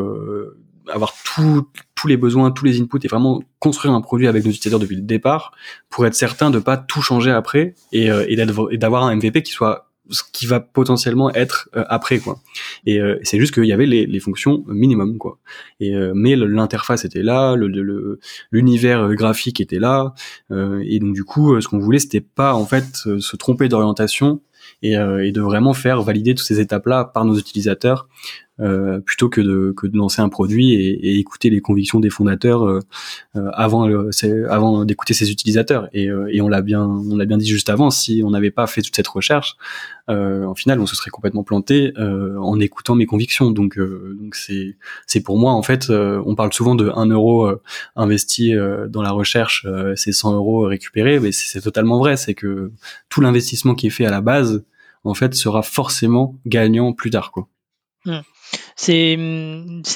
[0.87, 4.79] avoir tous les besoins, tous les inputs et vraiment construire un produit avec nos utilisateurs
[4.79, 5.51] depuis le départ
[5.89, 8.35] pour être certain de pas tout changer après et, et
[8.77, 12.39] d'avoir un MVP qui soit ce qui va potentiellement être euh, après quoi.
[12.85, 15.37] Et euh, c'est juste qu'il y avait les, les, fonctions minimum quoi.
[15.79, 18.19] Et euh, mais l'interface était là, le
[18.51, 20.13] l'univers graphique était là,
[20.51, 24.41] et donc du coup ce qu'on voulait c'était pas en fait se tromper d'orientation
[24.81, 28.46] et, et, de vraiment faire valider toutes ces étapes là par nos utilisateurs euh,
[29.05, 32.65] plutôt que de, que de lancer un produit et, et écouter les convictions des fondateurs
[32.65, 32.79] euh,
[33.35, 33.87] euh avant
[34.49, 37.69] avant d'écouter ses utilisateurs et, euh, et on l'a bien on l'a bien dit juste
[37.69, 39.57] avant si on n'avait pas fait toute cette recherche
[40.07, 45.19] en final on se serait complètement planté en écoutant mes convictions donc donc c'est c'est
[45.19, 47.51] pour moi en fait on parle souvent de 1 euro
[47.97, 48.53] investi
[48.87, 52.71] dans la recherche c'est 100 euros récupérés mais c'est totalement vrai c'est que
[53.09, 54.63] tout l'investissement qui est fait à la base
[55.03, 57.47] en fait sera forcément gagnant plus tard quoi.
[58.05, 58.19] Mmh.
[58.79, 59.17] C'est,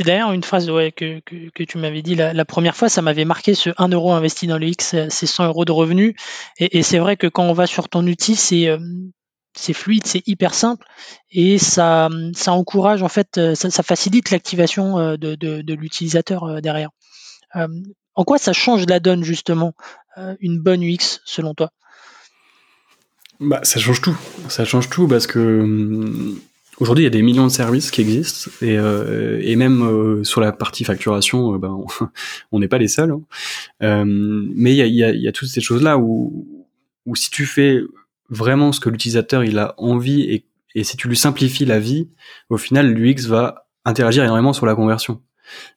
[0.03, 3.69] d'ailleurs une phrase que, que, tu m'avais dit la, première fois, ça m'avait marqué ce
[3.77, 6.15] 1 euro investi dans le X, c'est 100 euros de revenus.
[6.57, 8.79] Et, c'est vrai que quand on va sur ton outil, c'est, euh,
[9.55, 10.87] c'est fluide, c'est hyper simple
[11.29, 16.89] et ça, ça encourage en fait, ça, facilite l'activation euh, de, de, l'utilisateur euh, derrière.
[18.15, 19.73] En quoi ça change la donne justement,
[20.39, 21.71] une bonne UX selon toi?
[23.39, 24.17] Bah, ça change tout.
[24.49, 26.39] Ça change tout parce que hum,
[26.81, 30.23] Aujourd'hui, il y a des millions de services qui existent et, euh, et même euh,
[30.23, 31.77] sur la partie facturation, euh, ben,
[32.51, 33.11] on n'est pas les seuls.
[33.81, 34.03] Hein.
[34.05, 36.67] mais il y a, y, a, y a, toutes ces choses-là où,
[37.05, 37.81] où si tu fais
[38.29, 42.09] vraiment ce que l'utilisateur il a envie et, et si tu lui simplifies la vie,
[42.49, 45.21] au final, l'UX va interagir énormément sur la conversion.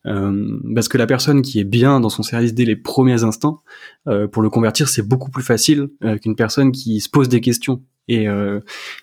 [0.06, 3.60] Euh, parce que la personne qui est bien dans son service dès les premiers instants,
[4.08, 7.40] euh, pour le convertir, c'est beaucoup plus facile euh, qu'une personne qui se pose des
[7.40, 8.60] questions et, euh,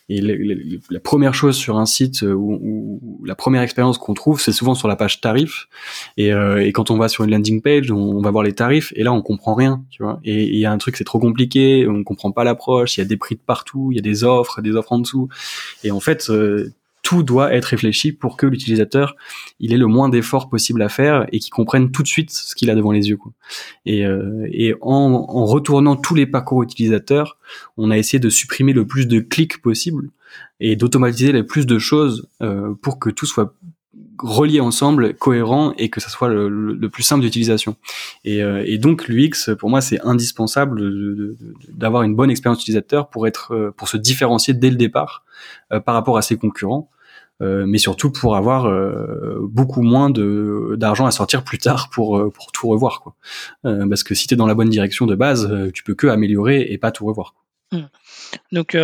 [0.10, 4.52] et la première chose sur un site euh, où, la première expérience qu'on trouve, c'est
[4.52, 5.68] souvent sur la page tarif.
[6.18, 8.94] Et, euh, et, quand on va sur une landing page, on, va voir les tarifs
[8.96, 10.20] et là on comprend rien, tu vois.
[10.24, 12.98] Et il y a un truc c'est trop compliqué, on comprend pas l'approche.
[12.98, 15.00] Il y a des prix de partout, il y a des offres, des offres en
[15.00, 15.30] dessous.
[15.84, 19.16] Et en fait, euh, tout doit être réfléchi pour que l'utilisateur
[19.60, 22.56] il ait le moins d'efforts possible à faire et qu'il comprenne tout de suite ce
[22.56, 23.18] qu'il a devant les yeux.
[23.86, 27.38] Et, euh, en, retournant tous les parcours utilisateurs,
[27.78, 30.10] on a essayé de supprimer le plus de clics possible
[30.60, 33.56] et d'automatiser le plus de choses euh, pour que tout soit
[34.22, 37.76] relié ensemble, cohérent et que ça soit le, plus simple d'utilisation.
[38.24, 40.82] Et, euh, donc l'UX, pour moi, c'est indispensable
[41.70, 45.24] d'avoir une bonne expérience utilisateur pour être, euh, pour se différencier dès le départ
[45.72, 46.90] euh, par rapport à ses concurrents.
[47.42, 48.70] mais surtout pour avoir
[49.42, 50.12] beaucoup moins
[50.78, 52.94] d'argent à sortir plus tard pour pour tout revoir
[53.64, 56.68] parce que si tu es dans la bonne direction de base, tu peux que améliorer
[56.72, 57.34] et pas tout revoir.
[57.72, 57.80] Mmh.
[58.52, 58.78] Donc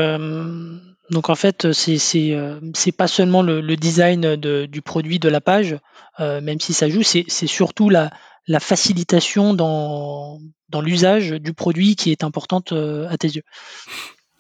[1.10, 2.60] donc en fait, c'est c'est euh,
[2.98, 5.78] pas seulement le, design du produit de la page,
[6.20, 8.12] euh, même si ça joue, c'est surtout la,
[8.60, 10.40] facilitation dans,
[10.82, 13.44] l'usage du produit qui est importante euh, à tes yeux.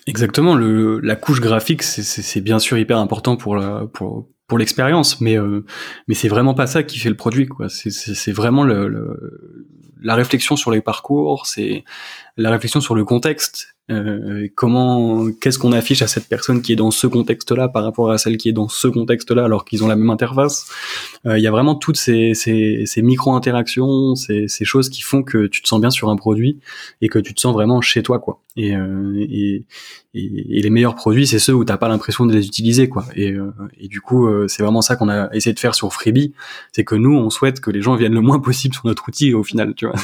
[0.07, 5.37] Exactement, le, la couche graphique, c'est bien sûr hyper important pour l'expérience, mais
[6.11, 7.67] c'est vraiment pas ça qui fait le produit, quoi.
[7.69, 11.85] C'est vraiment la réflexion sur les parcours, c'est
[12.37, 16.75] la réflexion sur le contexte euh, comment, qu'est-ce qu'on affiche à cette personne qui est
[16.75, 19.87] dans ce contexte-là par rapport à celle qui est dans ce contexte-là, alors qu'ils ont
[19.87, 20.65] la même interface.
[21.25, 25.23] Euh, il y a vraiment toutes ces, ces, ces micro-interactions, ces, ces, choses qui font
[25.23, 26.59] que tu te sens bien sur un produit
[27.01, 28.41] et que tu te sens vraiment chez toi, quoi.
[28.57, 29.65] Et, euh, et,
[30.15, 33.05] et, les meilleurs produits, c'est ceux où t'as pas l'impression de les utiliser, quoi.
[33.15, 35.93] Et, euh, et du coup, euh, c'est vraiment ça qu'on a essayé de faire sur
[35.93, 36.33] Freebie,
[36.71, 39.35] c'est que nous, on souhaite que les gens viennent le moins possible sur notre outil
[39.35, 39.95] au final, tu vois.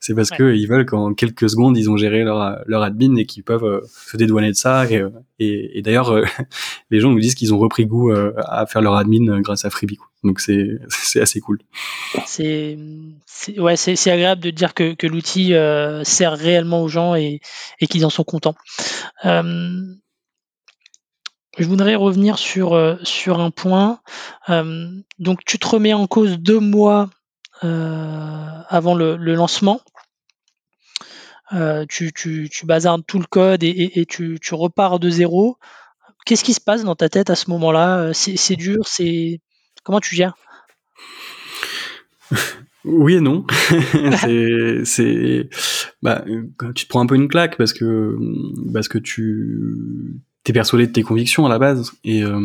[0.00, 3.26] C'est parce que ils veulent qu'en quelques secondes, ils ont géré leur, leur admin et
[3.26, 4.90] qu'ils peuvent euh, se dédouaner de ça.
[4.90, 5.02] Et,
[5.38, 6.14] et, et d'ailleurs,
[6.90, 9.98] les gens nous disent qu'ils ont repris goût à faire leur admin grâce à Freebie.
[10.24, 11.58] Donc c'est c'est assez cool.
[12.26, 12.78] C'est
[13.56, 15.54] ouais, c'est agréable de dire que, que l'outil
[16.04, 17.40] sert réellement aux gens et,
[17.80, 18.56] et qu'ils en sont contents.
[19.24, 19.82] Euh,
[21.58, 24.00] je voudrais revenir sur, euh, sur un point.
[24.48, 27.10] Euh, donc tu te remets en cause deux mois
[27.62, 29.80] avant le, lancement.
[31.88, 35.58] tu, tu, tu, bazardes tout le code et, tu, repars de zéro.
[36.26, 38.12] Qu'est-ce qui se passe dans ta tête à ce moment-là?
[38.12, 39.40] C'est dur C'est
[39.82, 40.34] comment tu gères?
[42.84, 43.44] Oui et non.
[46.02, 46.24] bah,
[46.74, 48.16] tu te prends un peu une claque parce que,
[48.72, 51.92] parce que tu, t'es persuadé de tes convictions à la base.
[52.06, 52.38] Euh,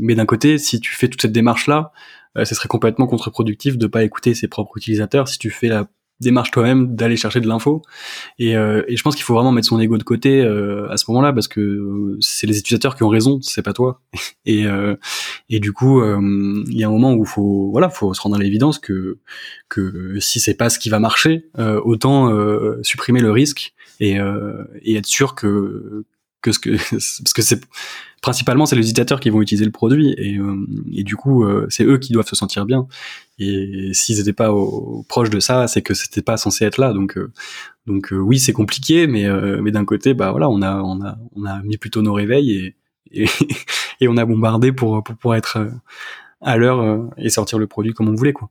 [0.00, 3.76] mais d'un côté, si tu fais toute cette démarche là, euh, ce serait complètement contre-productif
[3.76, 5.88] de pas écouter ses propres utilisateurs si tu fais la
[6.20, 7.82] démarche toi-même d'aller chercher de l'info.
[8.38, 10.96] Et, euh, et, je pense qu'il faut vraiment mettre son ego de côté euh, à
[10.96, 14.02] ce moment-là parce que euh, c'est les utilisateurs qui ont raison, c'est pas toi.
[14.44, 14.96] et, euh,
[15.48, 18.38] et du coup, il y a un moment où faut voilà, faut se rendre à
[18.38, 19.18] l'évidence que
[19.68, 22.30] que si c'est pas ce qui va marcher, autant
[22.82, 24.18] supprimer le risque et,
[24.82, 26.04] et être sûr que
[26.42, 27.60] que ce que parce que c'est
[28.20, 31.66] principalement c'est les utilisateurs qui vont utiliser le produit et, euh, et du coup euh,
[31.70, 32.86] c'est eux qui doivent se sentir bien.
[33.38, 36.92] Et s'ils n'étaient pas au, proches de ça c'est que c'était pas censé être là.
[36.92, 37.32] Donc euh,
[37.86, 39.26] donc oui c'est compliqué mais
[39.60, 42.52] mais d'un côté bah voilà on a on a on a mis plutôt nos réveils
[42.52, 42.76] et
[43.12, 43.26] et,
[44.00, 45.58] et on a bombardé pour pour pouvoir être
[46.42, 48.50] à l'heure et sortir le produit comme on voulait quoi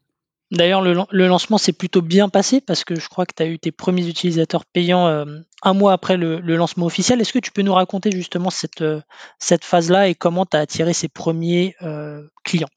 [0.52, 3.60] D'ailleurs, le, lancement s'est plutôt bien passé parce que je crois que tu as eu
[3.60, 5.26] tes premiers utilisateurs payants euh,
[5.62, 7.22] un mois après le, lancement officiel.
[7.22, 9.02] Est-ce que tu peux nous raconter justement cette, euh,
[9.38, 12.70] cette phase-là et comment tu as attiré ces premiers euh, clients?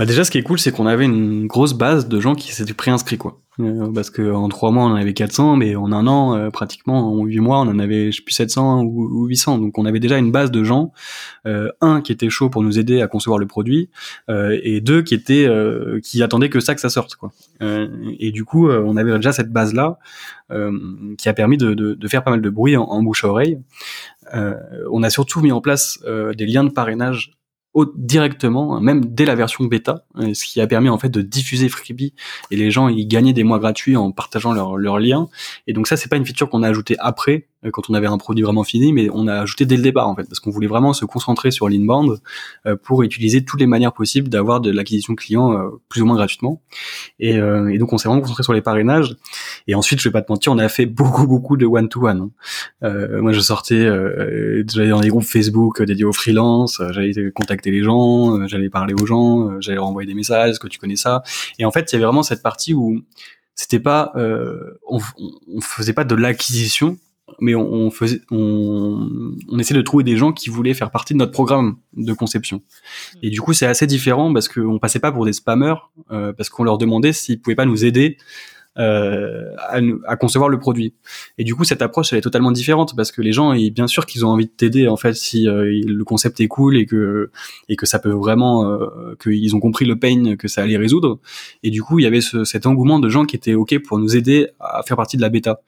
[0.00, 2.54] Bah déjà, ce qui est cool, c'est qu'on avait une grosse base de gens qui
[2.54, 3.42] s'étaient préinscrits, quoi.
[3.60, 6.48] Euh, parce que en trois mois, on en avait 400, mais en un an, euh,
[6.48, 9.58] pratiquement, en huit mois, on en avait, je sais plus, 700 ou, 800.
[9.58, 10.94] Donc, on avait déjà une base de gens,
[11.46, 13.90] euh, un qui était chaud pour nous aider à concevoir le produit,
[14.30, 15.46] et deux qui étaient,
[16.02, 17.30] qui attendaient que ça, que ça sorte, quoi.
[17.60, 19.98] et du coup, on avait déjà cette base-là,
[21.18, 23.28] qui a permis de, de, de, faire pas mal de bruit en, en bouche à
[23.28, 23.58] oreille.
[24.32, 26.02] on a surtout mis en place
[26.38, 27.32] des liens de parrainage
[27.94, 31.68] directement, même dès la version bêta, euh, ce qui a permis en fait de diffuser
[31.68, 32.14] Freebie
[32.50, 35.28] et les gens y gagnaient des mois gratuits en partageant leurs leur liens.
[35.66, 38.16] Et donc ça, c'est pas une feature qu'on a ajoutée après, quand on avait un
[38.16, 40.66] produit vraiment fini, mais on a ajouté dès le départ en fait, parce qu'on voulait
[40.66, 42.18] vraiment se concentrer sur l'inbound
[42.66, 46.16] euh, pour utiliser toutes les manières possibles d'avoir de l'acquisition client euh, plus ou moins
[46.16, 46.62] gratuitement.
[47.18, 49.16] Et, et donc on s'est vraiment concentré sur les parrainages.
[49.66, 52.06] Et ensuite, je vais pas te mentir, on a fait beaucoup beaucoup de one to
[52.06, 52.30] one.
[52.82, 53.84] moi, je sortais,
[54.68, 59.06] j'allais dans les groupes Facebook dédiés aux freelance, j'allais contacter les gens, j'allais parler aux
[59.06, 61.22] gens, j'allais leur envoyer des messages, est-ce que tu connais ça?
[61.58, 63.02] Et en fait, il y avait vraiment cette partie où
[63.54, 64.98] c'était pas, on,
[65.54, 66.98] on faisait pas de l'acquisition
[67.40, 71.18] mais on, faisait, on, on essayait de trouver des gens qui voulaient faire partie de
[71.18, 72.62] notre programme de conception.
[73.22, 75.74] Et du coup, c'est assez différent parce qu'on passait pas pour des spammers,
[76.10, 78.18] euh, parce qu'on leur demandait s'ils pouvaient pas nous aider
[78.78, 80.94] euh, à, à, concevoir le produit.
[81.38, 84.06] Et du coup, cette approche elle est totalement différente parce que les gens, bien sûr
[84.06, 87.30] qu'ils ont envie de t'aider en fait si euh, le concept est cool et que
[87.68, 91.18] et que ça peut vraiment euh, qu'ils ont compris le pain que ça allait résoudre.
[91.64, 93.98] Et du coup, il y avait ce, cet engouement de gens qui étaient ok pour
[93.98, 95.60] nous aider à faire partie de la bêta.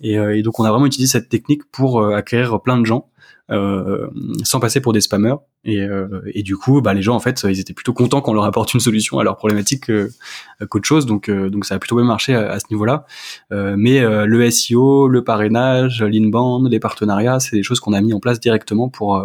[0.00, 3.10] Et, euh, et donc, on a vraiment utilisé cette technique pour acquérir plein de gens.
[3.52, 4.08] Euh,
[4.42, 5.36] sans passer pour des spammers.
[5.64, 8.34] Et, euh, et, du coup, bah, les gens en fait, ils étaient plutôt contents qu'on
[8.34, 11.06] leur apporte une solution à leur problématique qu'autre chose.
[11.06, 13.06] Donc, euh, donc ça a plutôt bien marché à, ce niveau-là.
[13.50, 18.20] mais le SEO, le parrainage, l'inbound, les partenariats, c'est des choses qu'on a mis en
[18.20, 19.24] place directement pour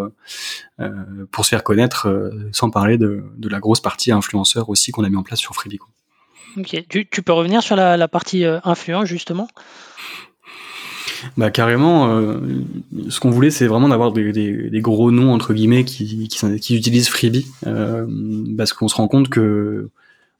[1.31, 5.09] pour se faire connaître, sans parler de, de, la grosse partie influenceurs aussi qu'on a
[5.09, 5.79] mis en place sur Freebie.
[6.57, 9.47] Ok, tu, tu, peux revenir sur la, la partie influence justement?
[11.37, 12.39] Bah carrément, euh,
[13.09, 16.59] ce qu'on voulait, c'est vraiment d'avoir des, des, des, gros noms entre guillemets qui, qui,
[16.59, 18.05] qui utilisent Freebie, euh,
[18.57, 19.89] parce qu'on se rend compte que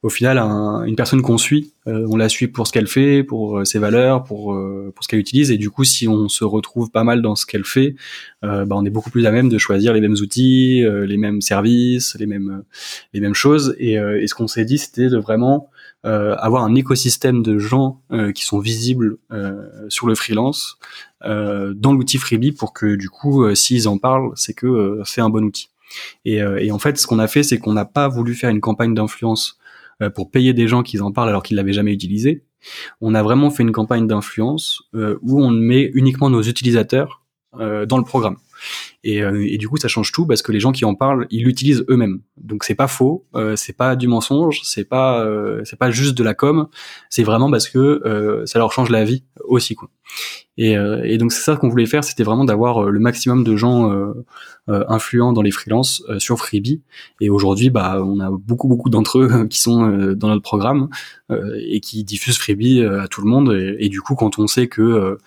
[0.02, 3.78] au final une personne qu'on suit, on la suit pour ce qu'elle fait, pour ses
[3.78, 4.58] valeurs, pour
[4.94, 7.46] pour ce qu'elle utilise, et du coup, si on se retrouve pas mal dans ce
[7.46, 7.94] qu'elle fait,
[8.42, 12.16] bah, on est beaucoup plus à même de choisir les mêmes outils, les mêmes services,
[12.18, 12.64] les mêmes
[13.14, 13.76] les mêmes choses.
[13.78, 15.71] Et, et ce qu'on s'est dit, c'était de vraiment euh,
[16.04, 20.78] avoir un écosystème de gens euh, qui sont visibles euh, sur le freelance
[21.24, 25.44] dans l'outil Freebie pour que du coup, s'ils en parlent, c'est que c'est un bon
[25.44, 25.70] outil.
[26.24, 28.60] Et, et, en fait, ce qu'on a fait, c'est qu'on n'a pas voulu faire une
[28.60, 29.56] campagne d'influence
[30.16, 32.42] pour payer des gens qui en parlent alors qu'ils l'avaient jamais utilisé.
[33.00, 38.04] On a vraiment fait une campagne d'influence où on met uniquement nos utilisateurs dans le
[38.04, 38.38] programme.
[39.04, 41.26] Et, euh, et, du coup, ça change tout parce que les gens qui en parlent,
[41.30, 42.20] ils l'utilisent eux-mêmes.
[42.36, 46.16] Donc c'est pas faux, euh, c'est pas du mensonge, c'est pas euh, c'est pas juste
[46.16, 46.68] de la com,
[47.10, 49.88] c'est vraiment parce que ça leur change la vie aussi quoi.
[50.58, 53.90] Et, et donc c'est ça qu'on voulait faire, c'était vraiment d'avoir le maximum de gens
[54.68, 56.82] influents dans les freelances sur Freebie.
[57.20, 60.88] Et aujourd'hui, bah on a beaucoup beaucoup d'entre eux qui sont dans notre programme
[61.30, 63.52] et qui diffusent Freebie à tout le monde.
[63.52, 65.18] Et, et, du coup, quand on sait que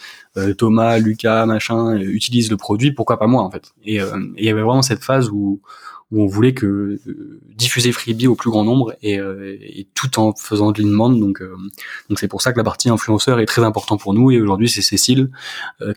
[0.57, 4.49] Thomas, Lucas, machin utilisent le produit, pourquoi pas moi en fait et euh, il y
[4.49, 5.61] avait vraiment cette phase où,
[6.11, 6.65] on voulait que
[7.07, 11.19] euh, diffuser Freebie au plus grand nombre et, euh, et tout en faisant de l'inbound.
[11.19, 11.41] Donc,
[12.09, 14.31] donc c'est pour ça que la partie influenceur est très important pour nous.
[14.31, 15.31] Et aujourd'hui, c'est Cécile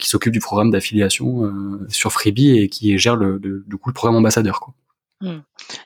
[0.00, 1.52] qui s'occupe du programme d'affiliation
[1.88, 4.60] sur Freebie et qui gère le, du coup le programme ambassadeur.
[4.60, 4.74] Quoi.
[5.20, 5.42] Hmm.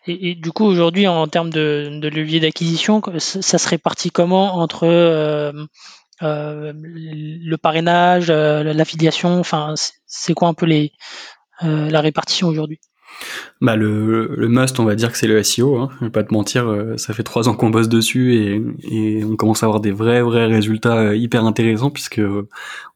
[0.07, 4.87] Et, du coup, aujourd'hui, en termes de, de levier d'acquisition, ça se répartit comment entre
[6.21, 9.41] le parrainage, l'affiliation?
[9.41, 9.75] Enfin,
[10.07, 10.93] c'est quoi un peu les,
[11.61, 12.81] la répartition aujourd'hui
[13.61, 15.77] bah le, le must, on va dire que c'est le SEO.
[15.79, 15.91] Hein.
[16.01, 19.25] Je vais pas te mentir, euh, ça fait trois ans qu'on bosse dessus et, et,
[19.25, 22.21] on commence à avoir des vrais vrais résultats euh, hyper intéressants puisque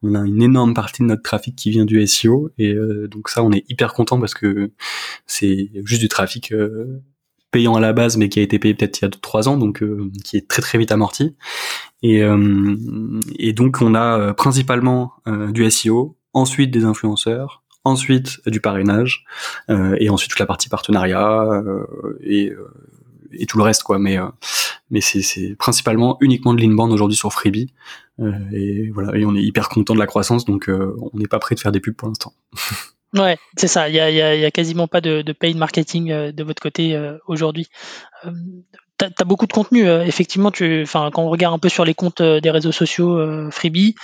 [0.03, 2.75] on a une énorme partie de notre trafic qui vient du SEO et
[3.09, 4.73] donc ça on est hyper content parce que
[5.27, 6.53] c'est juste du trafic
[7.51, 9.57] payant à la base mais qui a été payé peut-être il y a trois ans
[9.57, 9.83] donc
[10.25, 11.35] qui est très très vite amorti
[12.03, 12.23] et,
[13.39, 19.25] et donc on a principalement du SEO, ensuite des influenceurs ensuite du parrainage
[19.71, 21.87] euh, et ensuite toute la partie partenariat euh,
[22.23, 22.69] et, euh,
[23.33, 23.99] et tout le reste quoi.
[23.99, 24.19] Mais
[24.91, 27.73] mais c'est principalement uniquement de l'inbound aujourd'hui sur Freebie
[28.53, 29.17] et voilà.
[29.17, 31.73] Et on est hyper content de la croissance donc on n'est pas prêt de faire
[31.73, 32.35] des pubs pour l'instant.
[33.15, 33.89] Ouais, c'est ça.
[33.89, 37.67] Il y a, quasiment pas de paid marketing de votre côté aujourd'hui
[38.99, 39.87] tu as, beaucoup de contenu.
[39.87, 42.73] Euh, effectivement, tu, enfin, quand on regarde un peu sur les comptes euh, des réseaux
[42.73, 43.95] sociaux euh, Freebie,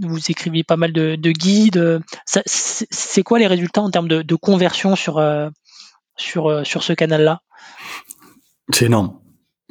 [0.00, 2.00] vous écrivez pas mal de, guides.
[2.24, 5.22] C'est quoi les résultats en termes de, de conversion sur,
[6.16, 7.42] sur, sur ce canal-là?
[8.72, 9.21] C'est énorme.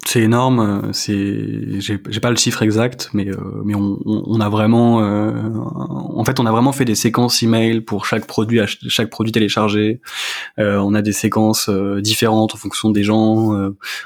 [0.04, 4.50] C'est énorme, euh, c'est j'ai pas le chiffre exact, mais euh, mais on, on, a
[4.50, 9.12] vraiment euh, en fait on a vraiment fait des séquences email pour chaque produit chaque
[9.12, 10.02] produit téléchargé.
[10.58, 13.54] on a des séquences différentes en fonction des gens.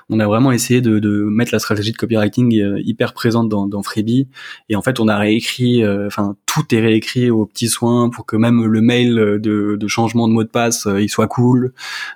[0.09, 2.51] on a vraiment essayé de, de, mettre la stratégie de copywriting
[2.83, 4.27] hyper présente dans, dans Freebie
[4.67, 8.35] et en fait on a réécrit, enfin tout est réécrit aux petits soins pour que
[8.35, 11.73] même le mail de, de changement de mot de passe il soit cool.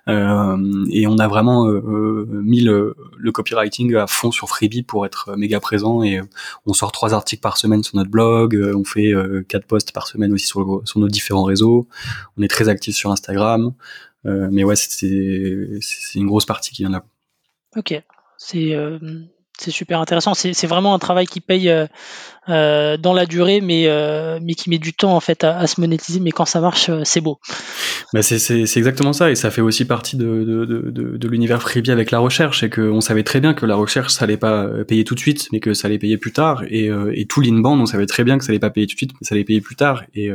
[0.07, 5.35] et on a vraiment mis le, le copywriting à fond sur Freebie pour être euh,
[5.35, 6.23] méga présent et euh,
[6.65, 9.13] on sort trois articles par semaine sur notre blog, euh, on fait
[9.47, 11.87] quatre posts par semaine aussi sur, sur nos différents réseaux,
[12.37, 13.73] on est très actif sur Instagram,
[14.23, 14.95] mais ouais c'est
[16.15, 17.03] une grosse partie qui vient là.
[17.75, 18.01] Ok,
[18.37, 18.75] c'est
[19.69, 20.33] super intéressant.
[20.33, 21.71] C'est vraiment un travail qui paye
[22.49, 25.65] euh, euh, dans la durée, mais, euh, mais qui met du temps en fait à,
[25.67, 26.19] se monétiser.
[26.19, 27.39] Mais quand ça marche, c'est beau.
[28.13, 31.91] Bah c'est exactement ça, et ça fait aussi partie de, de, de, de l'univers freebie
[31.91, 35.03] avec la recherche, et qu'on savait très bien que la recherche, ça allait pas payer
[35.03, 36.63] tout de suite, mais que ça allait payer plus tard.
[36.69, 38.99] Et, et tout l'inbound, on savait très bien que ça allait pas payer tout de
[38.99, 40.03] suite, mais ça allait payer plus tard.
[40.15, 40.31] Et,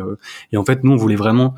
[0.53, 1.55] et en fait, nous, on voulait vraiment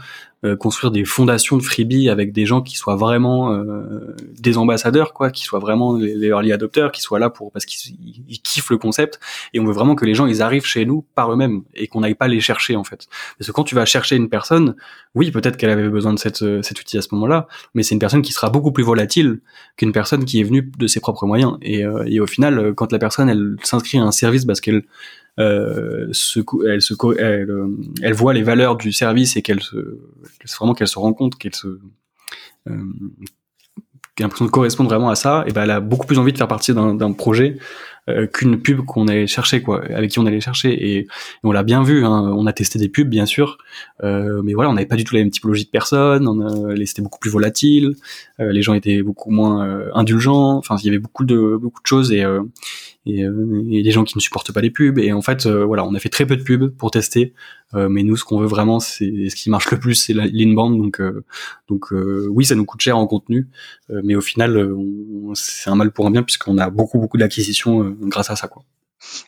[0.46, 5.14] euh, construire des fondations de freebie avec des gens qui soient vraiment euh, des ambassadeurs,
[5.14, 8.76] quoi, qui soient vraiment les, early adopters, qui soient là pour parce qu'ils kiffent le
[8.76, 9.18] concept
[9.54, 12.00] et on veut vraiment que les gens ils arrivent chez nous par eux-mêmes et qu'on
[12.00, 13.06] n'aille pas les chercher en fait.
[13.38, 14.74] Parce que quand tu vas chercher une personne,
[15.14, 18.00] oui peut-être qu'elle avait besoin de euh, cet outil à ce moment-là, mais c'est une
[18.00, 19.40] personne qui sera beaucoup plus volatile
[19.76, 21.59] qu'une personne qui est venue de ses propres moyens.
[21.61, 24.85] Et, et au final, quand la personne elle s'inscrit à un service parce qu'elle
[25.38, 26.40] euh, elle, se,
[27.18, 27.68] elle, euh,
[28.02, 29.76] elle, voit les valeurs du service et qu'elle se,
[30.56, 31.78] vraiment qu'elle se rend compte qu'elle se,
[32.68, 32.82] euh,
[34.18, 36.38] a l'impression de correspondre vraiment à ça, et ben elle a beaucoup plus envie de
[36.38, 37.59] faire partie d'un projet
[38.32, 41.08] qu'une pub qu'on allait chercher quoi, avec qui on allait chercher et,
[41.42, 42.04] on l'a bien vu.
[42.04, 43.58] Hein, on a testé des pubs bien sûr,
[44.02, 46.28] mais voilà, on n'avait pas du tout la même typologie de personnes.
[46.28, 47.94] On c'était beaucoup plus volatile,
[48.38, 50.56] les gens étaient beaucoup moins indulgents.
[50.56, 52.24] Enfin, il y avait beaucoup de beaucoup de choses et
[53.06, 54.98] et, euh, et des gens qui ne supportent pas les pubs.
[54.98, 57.32] Et en fait, euh, voilà, on a fait très peu de pubs pour tester.
[57.74, 60.76] Euh, mais nous, ce qu'on veut vraiment, c'est ce qui marche le plus, c'est l'inbound.
[60.76, 61.00] Donc,
[61.68, 63.48] donc oui, ça nous coûte cher en contenu,
[63.88, 64.74] mais au final,
[65.34, 68.62] c'est un mal pour un bien puisqu'on a beaucoup beaucoup d'acquisitions grâce à ça, quoi.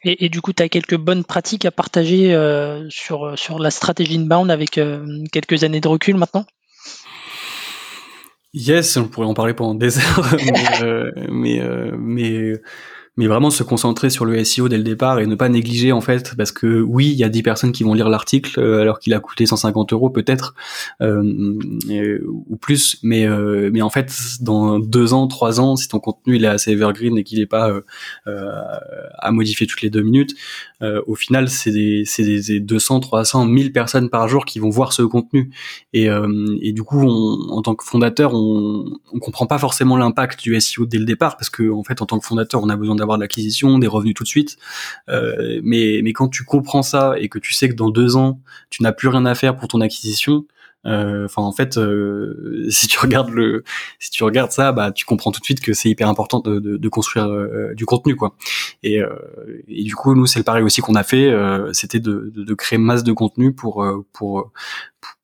[0.03, 2.33] Et, et, du coup, tu as quelques bonnes pratiques à partager
[2.89, 4.81] sur, sur la stratégie inbound avec
[5.33, 6.47] quelques années de recul maintenant?
[8.55, 10.37] Yes, on pourrait en parler pendant des heures,
[11.31, 12.61] mais, mais, mais
[13.19, 16.01] mais vraiment se concentrer sur le SEO dès le départ et ne pas négliger en
[16.01, 19.01] fait parce que oui il y a 10 personnes qui vont lire l'article euh, alors
[19.01, 20.55] qu'il a coûté 150 euros peut-être
[21.03, 21.59] euh,
[22.49, 26.37] ou plus mais euh, mais en fait dans deux ans trois ans si ton contenu
[26.37, 27.73] il est assez evergreen et qu'il n'est pas
[28.29, 28.63] euh,
[29.19, 30.35] à modifier toutes les deux minutes
[30.81, 35.03] au final c'est des des 200 300 1000 personnes par jour qui vont voir ce
[35.03, 35.51] contenu
[35.93, 36.09] et
[36.63, 40.59] et du coup on, en tant que fondateur on on comprend pas forcément l'impact du
[40.61, 42.97] SEO dès le départ parce que en fait en tant que fondateur on a besoin
[42.97, 44.57] d'avoir de l'acquisition, des revenus tout de suite.
[45.09, 48.41] Euh, mais, mais quand tu comprends ça et que tu sais que dans deux ans,
[48.71, 50.58] tu n'as plus rien à faire pour ton acquisition, euh,
[50.89, 53.65] enfin en fait euh, si tu regardes le
[53.99, 56.59] si tu regardes ça bah tu comprends tout de suite que c'est hyper important de,
[56.59, 58.35] de, de construire euh, du contenu quoi.
[58.83, 59.09] Et, euh,
[59.69, 61.33] et du coup nous c'est le pareil aussi qu'on a fait
[61.73, 64.53] c'était de, de, créer masse de contenu pour pour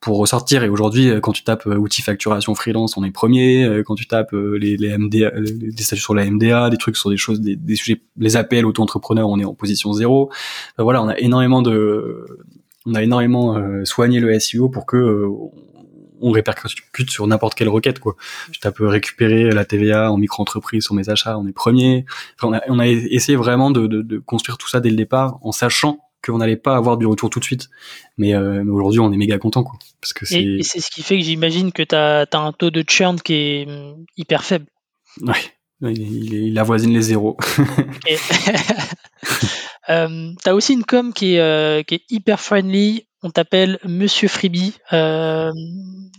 [0.01, 0.63] pour ressortir.
[0.65, 3.83] Et aujourd'hui quand tu tapes outils facturation freelance on est premier.
[3.87, 7.17] Quand tu tapes les, les MDA des statuts sur la MDA des trucs sur des
[7.17, 10.31] choses des, des sujets les appels auto-entrepreneurs on est en position zéro.
[10.79, 12.27] Voilà on a énormément de
[12.87, 15.29] on a énormément euh, soigné le SEO pour que euh,
[16.21, 18.17] on répercute sur n'importe quelle requête quoi.
[18.53, 22.07] Je tape récupérer la TVA en micro-entreprise sur mes achats, on est premier.
[22.41, 25.53] Enfin, on, a, essayé vraiment de, de, de, construire tout ça dès le départ en
[25.53, 27.69] sachant qu'on n'allait pas avoir du retour tout de suite.
[28.17, 29.79] Mais, euh, mais aujourd'hui, on est méga content quoi.
[30.01, 30.43] Parce que c'est.
[30.43, 33.35] Et, c'est ce qui fait que j'imagine que tu as, un taux de churn qui
[33.35, 34.67] est hum, hyper faible.
[35.21, 35.35] Ouais.
[35.83, 37.37] Il, il, avoisine les zéros.
[39.89, 43.07] Euh, t'as aussi une com qui est, euh, qui est hyper friendly.
[43.23, 44.75] On t'appelle Monsieur Freebie.
[44.93, 45.51] Euh,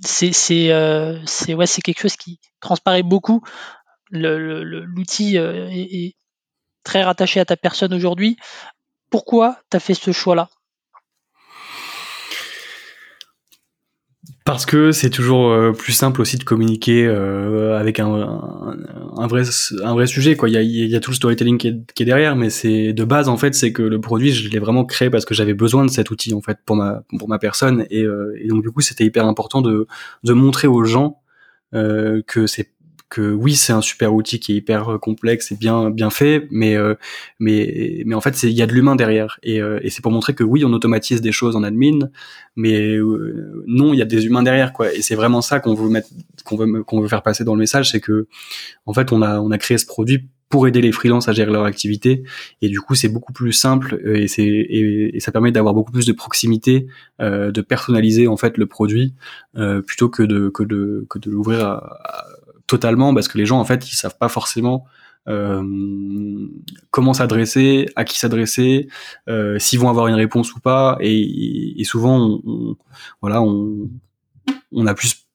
[0.02, 1.20] c'est c'est euh,
[1.84, 3.42] quelque chose qui transparaît beaucoup.
[4.12, 6.16] L'outil est,
[6.84, 8.38] très rattaché à ta personne aujourd'hui.
[9.10, 10.50] Pourquoi t'as fait ce choix-là?
[14.46, 18.06] Parce que c'est toujours euh, plus simple aussi de communiquer euh, avec un,
[19.18, 19.42] un, vrai
[19.84, 20.50] un vrai sujet quoi.
[20.50, 23.04] Il y a, il y a tout le storytelling qui est, derrière, mais c'est de
[23.04, 25.84] base en fait c'est que le produit je l'ai vraiment créé parce que j'avais besoin
[25.84, 28.70] de cet outil en fait pour ma pour ma personne et, euh, et donc du
[28.70, 29.88] coup c'était hyper important de
[30.24, 31.22] de montrer aux gens
[31.74, 32.75] que c'est
[33.10, 36.48] que oui, c'est un super outil qui est hyper euh, complexe et bien bien fait,
[36.52, 36.96] mais euh,
[37.40, 40.12] mais mais en fait, il y a de l'humain derrière et, euh, et c'est pour
[40.12, 42.10] montrer que oui, on automatise des choses en admin,
[42.56, 42.98] mais
[43.68, 44.94] non, il y a des humains derrière quoi.
[44.94, 46.10] Et c'est vraiment ça qu'on veut mettre,
[46.46, 48.28] qu'on veut qu'on veut faire passer dans le message, c'est que
[48.86, 51.52] en fait, on a on a créé ce produit pour aider les freelances à gérer
[51.52, 52.24] leur activité
[52.62, 56.06] et du coup c'est beaucoup plus simple et c'est et, ça permet d'avoir beaucoup plus
[56.06, 56.88] de proximité
[57.20, 59.16] euh, de personnaliser en fait le produit
[59.58, 62.26] euh, plutôt que de que de que de l'ouvrir à,
[62.68, 64.86] totalement parce que les gens en fait ils savent pas forcément
[65.28, 66.48] euh,
[66.92, 68.88] comment s'adresser, à qui s'adresser,
[69.28, 72.76] euh, s'ils vont avoir une réponse ou pas, et, et souvent, on,
[73.22, 73.90] voilà, on,
[74.72, 75.26] on a plus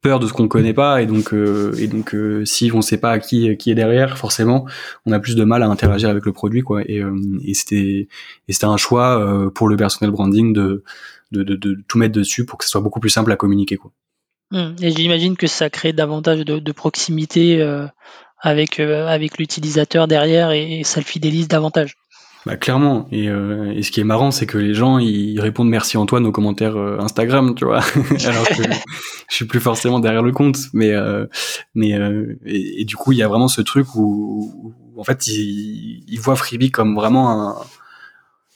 [0.00, 2.98] peur de ce qu'on connaît pas, et donc, euh, et donc, euh, si on sait
[2.98, 4.66] pas qui qui est derrière, forcément,
[5.06, 6.82] on a plus de mal à interagir avec le produit, quoi.
[6.86, 8.08] Et, euh, et c'était,
[8.48, 10.82] et c'était un choix euh, pour le personnel branding de,
[11.32, 13.76] de, de, de tout mettre dessus pour que ce soit beaucoup plus simple à communiquer,
[13.76, 13.92] quoi.
[14.52, 14.74] Mmh.
[14.82, 17.86] Et j'imagine que ça crée davantage de, proximité euh,
[18.38, 21.96] avec, euh, avec l'utilisateur derrière et, ça le fidélise davantage.
[22.44, 23.06] Bah clairement.
[23.12, 26.26] Et, euh, et ce qui est marrant, c'est que les gens ils répondent merci Antoine
[26.26, 27.78] aux commentaires Instagram, tu vois.
[28.26, 28.62] Alors que
[29.30, 30.92] je suis plus forcément derrière le compte, mais
[31.74, 31.92] mais
[32.44, 36.72] et, du coup il y a vraiment ce truc où, en fait ils voient Freebie
[36.72, 37.56] comme vraiment un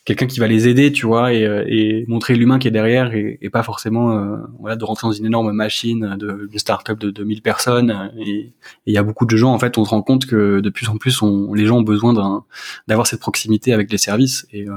[0.06, 3.50] quelqu'un qui va les aider, tu vois, et, euh, montrer l'humain qui est derrière et,
[3.52, 7.42] pas forcément euh, voilà de rentrer dans une énorme machine de une start-up de 2000
[7.42, 8.12] personnes.
[8.18, 8.54] Et
[8.86, 10.88] il y a beaucoup de gens, en fait, on se rend compte que de plus
[10.88, 12.44] en plus, on, les gens ont besoin
[12.86, 14.74] d'avoir cette proximité avec les services et, euh,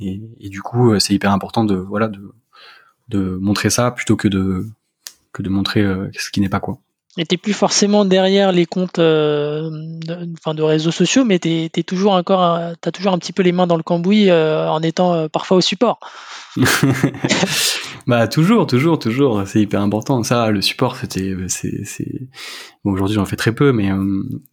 [0.00, 2.32] et, et, du coup, c'est hyper important de voilà de,
[3.08, 4.66] de montrer ça plutôt que de
[5.32, 5.84] que de montrer
[6.18, 6.78] ce qui n'est pas quoi.
[7.18, 11.70] Et t'es plus forcément derrière les comptes euh, de, enfin de réseaux sociaux, mais t'es
[11.74, 14.80] es toujours encore, t'as toujours un petit peu les mains dans le cambouis euh, en
[14.82, 16.00] étant euh, parfois au support.
[18.06, 19.46] bah toujours, toujours, toujours.
[19.46, 20.22] C'est hyper important.
[20.22, 22.28] Ça, le support, c'était, c'est.
[22.82, 23.90] Bon, aujourd'hui, j'en fais très peu, mais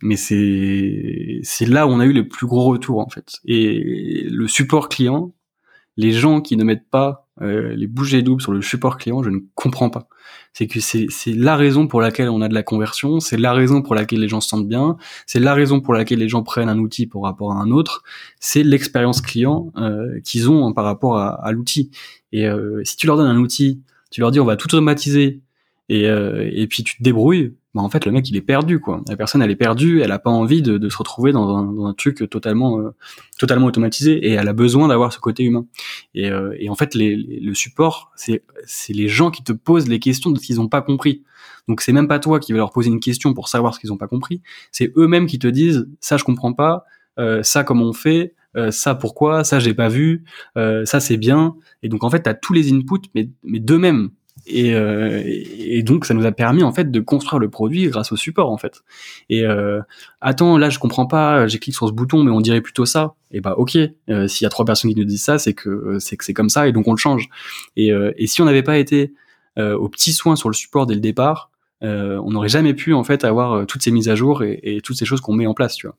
[0.02, 3.38] mais c'est c'est là où on a eu les plus gros retours en fait.
[3.46, 5.34] Et le support client,
[5.96, 9.40] les gens qui ne mettent pas les bouger doubles sur le support client, je ne
[9.56, 10.10] comprends pas.
[10.54, 13.82] C'est que c'est la raison pour laquelle on a de la conversion, c'est la raison
[13.82, 16.70] pour laquelle les gens se sentent bien, c'est la raison pour laquelle les gens prennent
[16.70, 18.04] un outil par rapport à un autre,
[18.40, 21.92] c'est l'expérience client euh, qu'ils ont par rapport à, l'outil.
[22.32, 23.82] Et euh, si tu leur donnes un outil,
[24.12, 25.42] tu leur dis on va tout automatiser
[25.88, 29.02] et, et puis tu te débrouilles, bah en fait le mec il est perdu quoi.
[29.08, 31.72] La personne elle est perdue, elle a pas envie de, de se retrouver dans un,
[31.72, 32.96] dans un truc totalement euh,
[33.38, 35.66] totalement automatisé et elle a besoin d'avoir ce côté humain.
[36.16, 39.88] Et, euh, et en fait les, le support c'est c'est les gens qui te posent
[39.88, 41.24] les questions de ce qu'ils ont pas compris.
[41.68, 43.94] Donc c'est même pas toi qui vas leur poser une question pour savoir ce qu'ils
[43.94, 44.42] ont pas compris,
[44.72, 46.86] c'est eux-mêmes qui te disent ça je comprends pas,
[47.20, 50.24] euh, ça comment on fait, euh, ça pourquoi, ça j'ai pas vu,
[50.58, 51.56] euh, ça c'est bien.
[51.84, 54.10] Et donc en fait, tu as tous les inputs, mais, mais d'eux-mêmes.
[54.52, 58.12] Euh, et, et, donc ça nous a permis en fait de construire le produit grâce
[58.12, 58.82] au support en fait.
[59.30, 59.82] Et euh,
[60.22, 63.16] attends, là je comprends pas, j'ai cliqué sur ce bouton, mais on dirait plutôt ça.
[63.32, 63.78] Et bah ok,
[64.10, 66.34] euh, s'il y a trois personnes qui nous disent ça, c'est que c'est que c'est
[66.34, 67.30] comme ça et donc on le change.
[67.76, 69.14] Et, et si on n'avait pas été
[69.58, 71.49] aux petits soins sur le support dès le départ,
[71.84, 74.82] euh, on n'aurait jamais pu en fait avoir euh, toutes ces mises à jour et,
[74.84, 75.96] toutes ces choses qu'on met en place tu vois.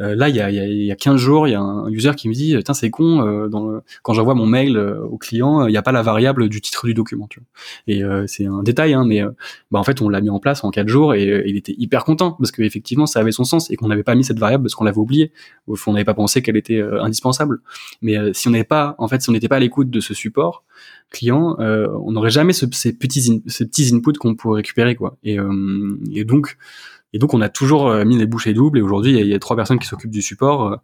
[0.00, 2.12] Euh, là il y a, y, y a 15 jours il y a un user
[2.16, 5.70] qui me dit tiens c'est con euh, dans quand j'envoie mon mail au client il
[5.70, 7.46] n'y a pas la variable du titre du document tu vois
[7.86, 9.22] et c'est un détail hein, mais
[9.70, 12.04] bah en fait on l'a mis en place en 4 jours et il était hyper
[12.04, 14.64] content parce que effectivement ça avait son sens et qu'on n'avait pas mis cette variable
[14.64, 15.32] parce qu'on l'avait oublié
[15.66, 17.60] ou on n'avait pas pensé qu'elle était indispensable.
[18.00, 20.14] Mais si on n'avait pas en fait si on n'était pas à l'écoute de ce
[20.14, 20.64] support
[21.10, 25.16] client, euh, on n'aurait jamais ce, ces petits ces petits inputs qu'on pourrait récupérer quoi.
[25.22, 26.56] Et, euh, et donc
[27.12, 28.78] et donc on a toujours euh, mis les bouchées doubles.
[28.78, 30.80] Et aujourd'hui il y, a trois personnes qui s'occupent du support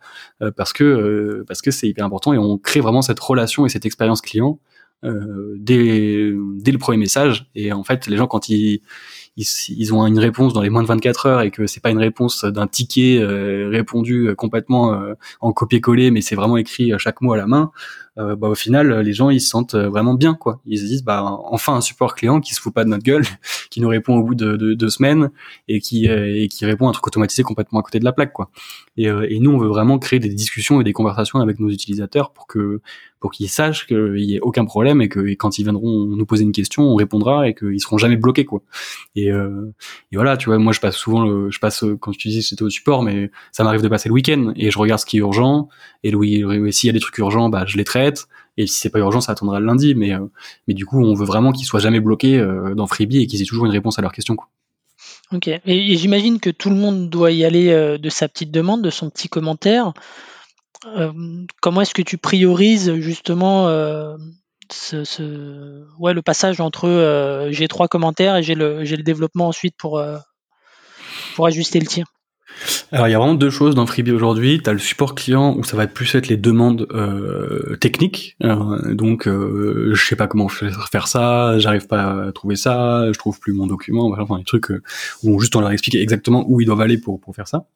[0.56, 2.32] parce que parce que c'est hyper important.
[2.32, 4.60] Et on crée vraiment cette relation et cette expérience client
[5.02, 7.50] dès dès le premier message.
[7.54, 8.82] Et en fait les gens quand ils
[9.38, 11.98] ils, ont une réponse dans les moins de 24 heures et que c'est pas une
[11.98, 17.20] réponse d'un ticket euh, répondu euh, complètement euh, en copier-coller, mais c'est vraiment écrit chaque
[17.20, 17.70] mot à la main.
[18.16, 20.60] bah au final, les gens ils se sentent vraiment bien quoi.
[20.66, 23.22] Ils se disent bah enfin un support client qui se fout pas de notre gueule,
[23.70, 25.30] qui nous répond au bout de, deux semaines
[25.68, 28.32] et qui et qui répond à un truc automatisé complètement à côté de la plaque
[28.32, 28.50] quoi.
[28.96, 32.32] Et, et nous on veut vraiment créer des discussions et des conversations avec nos utilisateurs
[32.32, 32.80] pour que
[33.20, 36.44] pour qu'ils sachent qu'il y ait aucun problème et que quand ils viendront nous poser
[36.44, 38.62] une question, on répondra et qu'ils seront jamais bloqués quoi.
[39.30, 39.72] Euh,
[40.12, 42.70] et voilà, tu vois, moi je passe souvent, je passe quand tu dis c'était au
[42.70, 45.68] support, mais ça m'arrive de passer le week-end et je regarde ce qui est urgent
[46.04, 46.12] et
[46.72, 48.26] s'il y a des trucs urgents, bah je les traite.
[48.56, 49.94] Et si c'est pas urgent, ça attendra le lundi.
[49.94, 50.26] Mais euh,
[50.66, 53.40] mais du coup, on veut vraiment qu'ils soient jamais bloqués euh, dans Freebie et qu'ils
[53.40, 54.36] aient toujours une réponse à leurs questions.
[55.32, 55.48] Ok.
[55.48, 59.10] Et, j'imagine que tout le monde doit y aller de sa petite demande, de son
[59.10, 59.92] petit commentaire.
[60.86, 61.12] Euh,
[61.60, 64.16] comment est-ce que tu priorises justement euh,
[65.98, 69.74] ouais, le passage entre euh, j'ai trois commentaires et j'ai le, j'ai le développement ensuite
[69.76, 70.02] pour,
[71.34, 72.06] pour ajuster le tir
[72.92, 74.60] alors il y a vraiment deux choses dans Freebie aujourd'hui.
[74.62, 78.36] Tu as le support client où ça va plus être les demandes euh, techniques.
[78.42, 83.18] Euh, donc euh, je sais pas comment faire ça, j'arrive pas à trouver ça, je
[83.18, 84.82] trouve plus mon document, enfin des trucs euh,
[85.22, 87.66] où juste on leur explique exactement où ils doivent aller pour, pour faire ça.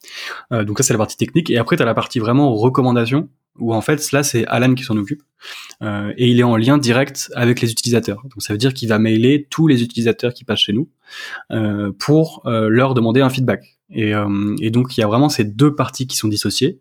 [0.52, 1.50] Euh, donc ça c'est la partie technique.
[1.50, 3.28] Et après tu as la partie vraiment recommandation
[3.58, 5.22] où en fait là c'est Alan qui s'en occupe
[5.82, 8.22] euh, et il est en lien direct avec les utilisateurs.
[8.22, 10.88] Donc ça veut dire qu'il va mailer tous les utilisateurs qui passent chez nous
[11.50, 13.78] euh, pour euh, leur demander un feedback.
[13.94, 16.78] Et, euh, et, donc il y a vraiment ces deux parties qui sont dissociées.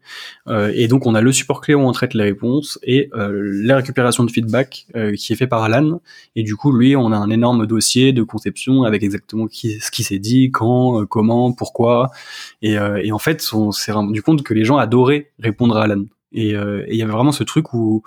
[0.48, 3.42] Euh, et donc on a le support clé où on traite les réponses et euh,
[3.66, 6.00] la récupération de feedback qui est fait par Alan.
[6.36, 9.92] Et du coup lui on a un énorme dossier de conception avec exactement qui, ce
[9.92, 12.12] qui s'est dit, quand, comment, pourquoi.
[12.62, 16.06] Et, et en fait on s'est rendu compte que les gens adoraient répondre à Alan.
[16.34, 18.04] Et il y avait vraiment ce truc où,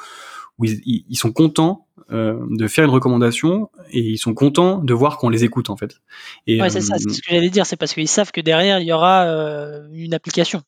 [0.58, 4.92] où ils, ils sont contents euh, de faire une recommandation et ils sont contents de
[4.92, 6.02] voir qu'on les écoute en fait.
[6.46, 8.78] Et, ouais, c'est ça, c'est ce que j'allais dire, c'est parce qu'ils savent que derrière
[8.78, 10.60] il y aura euh, une application.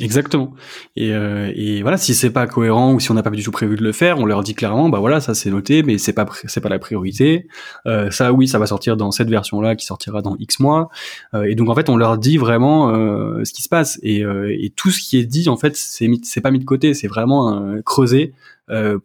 [0.00, 0.52] Exactement.
[0.94, 3.50] Et, euh, et voilà, si c'est pas cohérent ou si on n'a pas du tout
[3.50, 6.12] prévu de le faire, on leur dit clairement, bah voilà, ça c'est noté, mais c'est
[6.12, 7.48] pas c'est pas la priorité.
[7.86, 10.90] Euh, ça, oui, ça va sortir dans cette version-là, qui sortira dans X mois.
[11.34, 13.98] Euh, et donc en fait, on leur dit vraiment euh, ce qui se passe.
[14.02, 16.64] Et, euh, et tout ce qui est dit, en fait, c'est c'est pas mis de
[16.64, 18.32] côté, c'est vraiment creusé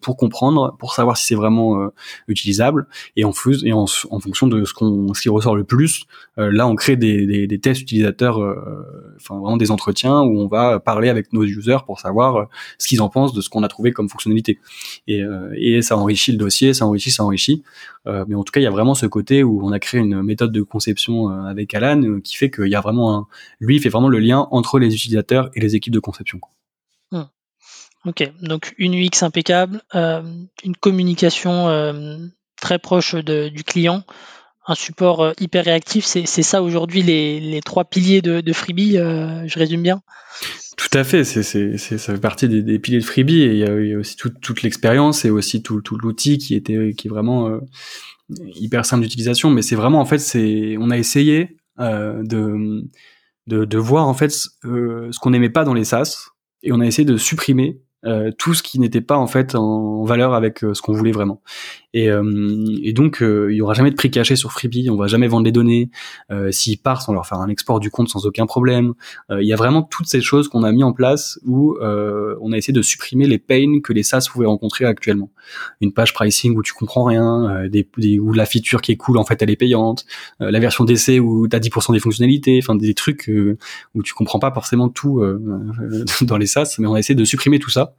[0.01, 1.91] pour comprendre, pour savoir si c'est vraiment
[2.27, 3.31] utilisable, et en,
[3.63, 6.05] et en, en fonction de ce qu'on ce qui ressort le plus,
[6.37, 8.39] là on crée des, des, des tests utilisateurs,
[9.17, 12.47] enfin vraiment des entretiens où on va parler avec nos users pour savoir
[12.77, 14.59] ce qu'ils en pensent de ce qu'on a trouvé comme fonctionnalité,
[15.07, 15.23] et,
[15.55, 17.63] et ça enrichit le dossier, ça enrichit, ça enrichit,
[18.05, 20.23] mais en tout cas il y a vraiment ce côté où on a créé une
[20.23, 23.27] méthode de conception avec Alan qui fait qu'il y a vraiment un,
[23.59, 26.39] lui il fait vraiment le lien entre les utilisateurs et les équipes de conception.
[26.39, 26.60] Hmm.
[28.05, 30.23] Ok, donc une UX impeccable, euh,
[30.63, 32.17] une communication euh,
[32.59, 34.03] très proche du client,
[34.65, 39.83] un support euh, hyper réactif, c'est ça aujourd'hui les, trois piliers de, Freebie, je résume
[39.83, 40.01] bien?
[40.77, 44.15] Tout à fait, ça fait partie des, piliers de Freebie et il y a, aussi
[44.15, 47.59] toute l'expérience et aussi tout, l'outil qui est vraiment
[48.55, 49.51] hyper simple d'utilisation.
[49.51, 50.23] Mais c'est vraiment en fait,
[50.79, 56.31] on a essayé de voir en fait ce qu'on n'aimait pas dans les SaaS
[56.63, 60.03] et on a essayé de supprimer euh, tout ce qui n'était pas en fait en
[60.03, 61.41] valeur avec euh, ce qu'on voulait vraiment.
[61.93, 64.89] Et, euh, et donc, euh, il y aura jamais de prix caché sur Freebie.
[64.89, 65.89] On va jamais vendre les données.
[66.31, 68.93] Euh, S'ils partent, on leur faire un export du compte sans aucun problème.
[69.29, 72.57] Il y a vraiment toutes ces choses qu'on a mis en place où on a
[72.57, 75.29] essayé de supprimer les pains que les SaaS pouvaient rencontrer actuellement.
[75.79, 79.17] Une page pricing où tu comprends rien, des, des, où la feature qui est cool
[79.17, 80.05] en fait elle est payante,
[80.39, 83.31] la version d'essai où tu as 10% des fonctionnalités, enfin des trucs
[83.95, 85.23] où tu comprends pas forcément tout
[86.21, 87.90] dans les SaaS, mais on a essayé de supprimer tout ça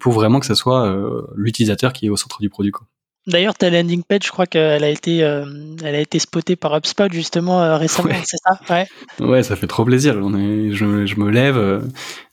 [0.00, 0.94] pour vraiment que ça soit
[1.34, 2.72] l'utilisateur qui est au centre du produit.
[2.72, 2.86] Quoi.
[3.28, 5.44] D'ailleurs, ta landing page, je crois qu'elle a été, euh,
[5.84, 8.58] elle a été spotée par HubSpot justement euh, récemment, c'est ça?
[8.68, 8.86] Ouais.
[9.24, 10.18] ouais, ça fait trop plaisir.
[10.20, 11.80] On est, je, je me lève, euh,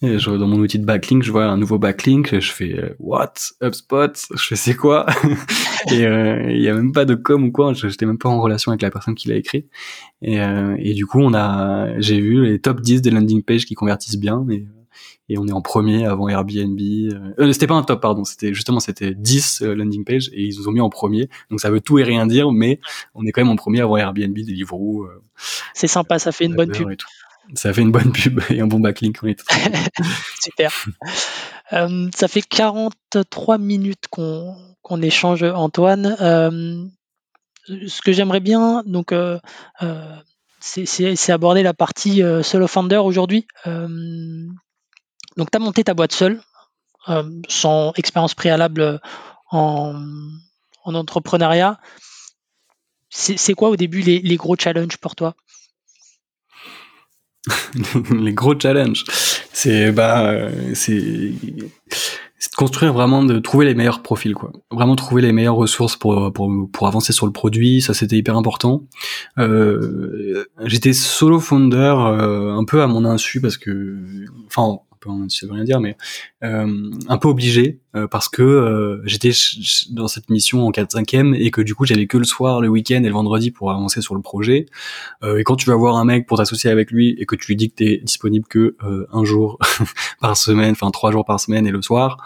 [0.01, 3.33] je, dans mon outil de backlink, je vois un nouveau backlink, je fais what?
[3.61, 5.05] HubSpot, je fais c'est quoi?
[5.91, 7.73] Et il y a même pas de com ou quoi.
[7.73, 9.67] J'étais même pas en relation avec la personne qui l'a écrit.
[10.23, 13.75] Et, et du coup, on a, j'ai vu les top 10 des landing pages qui
[13.75, 14.43] convertissent bien.
[14.49, 14.65] Et,
[15.29, 16.79] et on est en premier avant Airbnb.
[16.79, 20.43] Euh, euh, c'était pas un top, pardon, c'était justement c'était 10 euh, landing page et
[20.43, 21.29] ils nous ont mis en premier.
[21.49, 22.79] Donc ça veut tout et rien dire, mais
[23.13, 25.03] on est quand même en premier avant Airbnb, Deliveroo.
[25.03, 25.23] Euh,
[25.73, 26.89] c'est sympa, ça fait une bonne pub.
[27.53, 29.19] Ça fait une bonne pub et un bon backlink.
[30.41, 30.85] Super.
[31.73, 36.15] euh, ça fait 43 minutes qu'on qu'on échange, Antoine.
[37.67, 39.13] Ce que j'aimerais bien, donc,
[40.59, 43.45] c'est aborder la partie solo founder aujourd'hui.
[45.37, 46.41] Donc, tu as monté ta boîte seule,
[47.07, 48.99] euh, sans expérience préalable
[49.51, 49.95] en,
[50.85, 51.79] entrepreneuriat.
[53.09, 55.35] C'est quoi au début les, gros challenges pour toi?
[58.11, 59.03] Les gros challenges,
[59.53, 60.91] c'est bah, c'est
[62.51, 64.51] de construire vraiment, de trouver les meilleurs profils, quoi.
[64.71, 68.37] Vraiment trouver les meilleures ressources pour pour, pour avancer sur le produit, ça c'était hyper
[68.37, 68.83] important.
[69.37, 73.97] Euh, J'étais solo founder euh, un peu à mon insu parce que,
[74.47, 74.79] enfin
[75.63, 75.95] dire, mais
[76.43, 79.31] euh, un peu obligé euh, parce que euh, j'étais
[79.91, 83.03] dans cette mission en 4-5e et que du coup j'avais que le soir, le week-end
[83.03, 84.65] et le vendredi pour avancer sur le projet.
[85.23, 87.55] et quand tu vas voir un mec pour t'associer avec lui et que tu lui
[87.55, 88.75] dis que t'es disponible que
[89.11, 89.59] un jour
[90.21, 92.17] par semaine, enfin trois jours par semaine et le soir,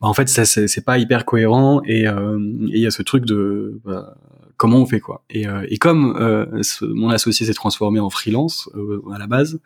[0.00, 3.80] bah, en fait ça c'est pas hyper cohérent et il y a ce truc de
[3.84, 4.14] bah,
[4.60, 5.24] comment on fait quoi.
[5.30, 6.44] Et, euh, et comme euh,
[6.82, 9.58] mon associé s'est transformé en freelance euh, à la base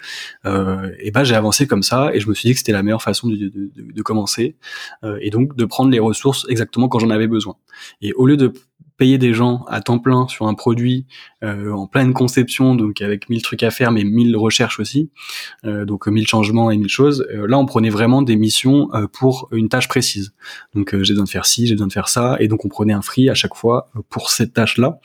[0.45, 3.03] et ben j'ai avancé comme ça et je me suis dit que c'était la meilleure
[3.03, 4.57] façon de, de, de, de commencer
[5.21, 7.57] et donc de prendre les ressources exactement quand j'en avais besoin.
[8.03, 8.53] Et au lieu de
[8.97, 11.07] payer des gens à temps plein sur un produit
[11.43, 15.11] euh, en pleine conception, donc avec mille trucs à faire, mais mille recherches aussi,
[15.65, 17.27] euh, donc mille changements et mille choses.
[17.31, 20.33] Euh, là, on prenait vraiment des missions pour une tâche précise.
[20.75, 22.93] Donc, j'ai besoin de faire ci, j'ai besoin de faire ça, et donc on prenait
[22.93, 24.99] un free à chaque fois pour cette tâche-là.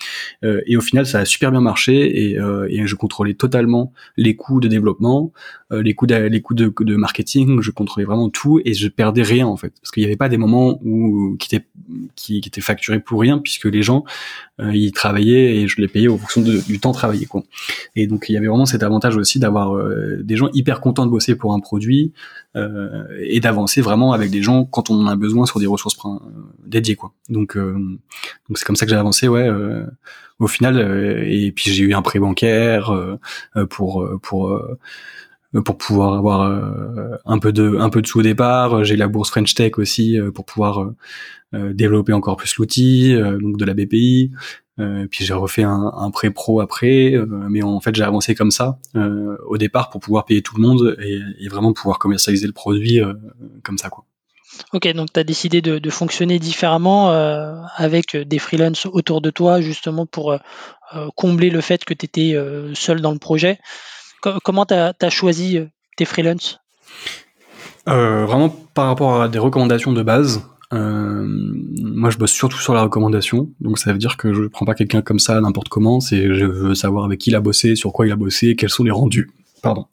[0.43, 2.37] et au final, ça a super bien marché, et,
[2.69, 5.31] et je contrôlais totalement les coûts de développement,
[5.71, 9.21] les coûts de, les coûts de, de, marketing, je contrôlais vraiment tout, et je perdais
[9.21, 11.65] rien en fait, parce qu'il n'y avait pas des moments où qui étaient
[12.15, 14.03] qui, qui étaient facturés pour rien, puisque les gens
[14.59, 17.43] euh, ils travaillaient et je les payais au fonction du temps travaillé quoi.
[17.95, 21.05] Et donc il y avait vraiment cet avantage aussi d'avoir euh, des gens hyper contents
[21.05, 22.11] de bosser pour un produit
[22.55, 25.97] euh, et d'avancer vraiment avec des gens quand on en a besoin sur des ressources
[26.65, 27.13] dédiées quoi.
[27.29, 29.49] Donc donc c'est comme ça que j'ai avancé ouais
[30.39, 30.79] au final
[31.25, 32.93] et puis j'ai eu un prêt bancaire
[33.69, 34.59] pour pour
[35.65, 36.41] pour pouvoir avoir
[37.25, 38.83] un peu de un peu de sous au départ.
[38.83, 40.91] J'ai la bourse French Tech aussi pour pouvoir
[41.55, 44.29] euh, développer encore plus l'outil, euh, donc de la BPI.
[44.79, 47.15] Euh, puis j'ai refait un, un pré pro après,
[47.49, 48.79] mais en fait j'ai avancé comme ça
[49.45, 53.01] au départ pour pouvoir payer tout le monde et, et vraiment pouvoir commercialiser le produit
[53.63, 54.05] comme ça quoi.
[54.73, 59.29] Ok, donc tu as décidé de, de, fonctionner différemment euh, avec des freelances autour de
[59.29, 60.37] toi, justement pour euh,
[61.15, 63.59] combler le fait que tu étais euh, seul dans le projet.
[64.43, 65.59] Comment tu as, choisi
[65.97, 66.59] tes freelances?
[67.85, 70.41] Vraiment par rapport à des recommandations de base.
[70.71, 71.25] Euh,
[71.81, 74.75] moi, je bosse surtout sur la recommandation, donc ça veut dire que je prends pas
[74.75, 75.99] quelqu'un comme ça n'importe comment.
[75.99, 78.69] C'est je veux savoir avec qui il a bossé, sur quoi il a bossé, quels
[78.69, 79.31] sont les rendus.
[79.63, 79.87] Pardon.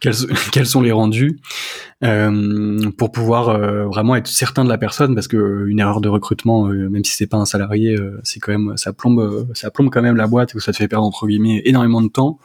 [0.00, 0.14] quels,
[0.66, 1.69] sont les rendus euh,
[2.00, 6.68] pour pouvoir euh, vraiment être certain de la personne, parce que une erreur de recrutement,
[6.68, 10.02] euh, même si c'est pas un salarié, c'est quand même ça plombe ça plombe quand
[10.02, 12.38] même la boîte et ça te fait perdre entre guillemets énormément de temps.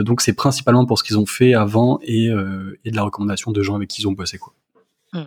[0.00, 2.26] donc c'est principalement pour ce qu'ils ont fait avant et,
[2.84, 4.52] et de la recommandation de gens avec qui ils ont bossé quoi.
[5.12, 5.24] Hmm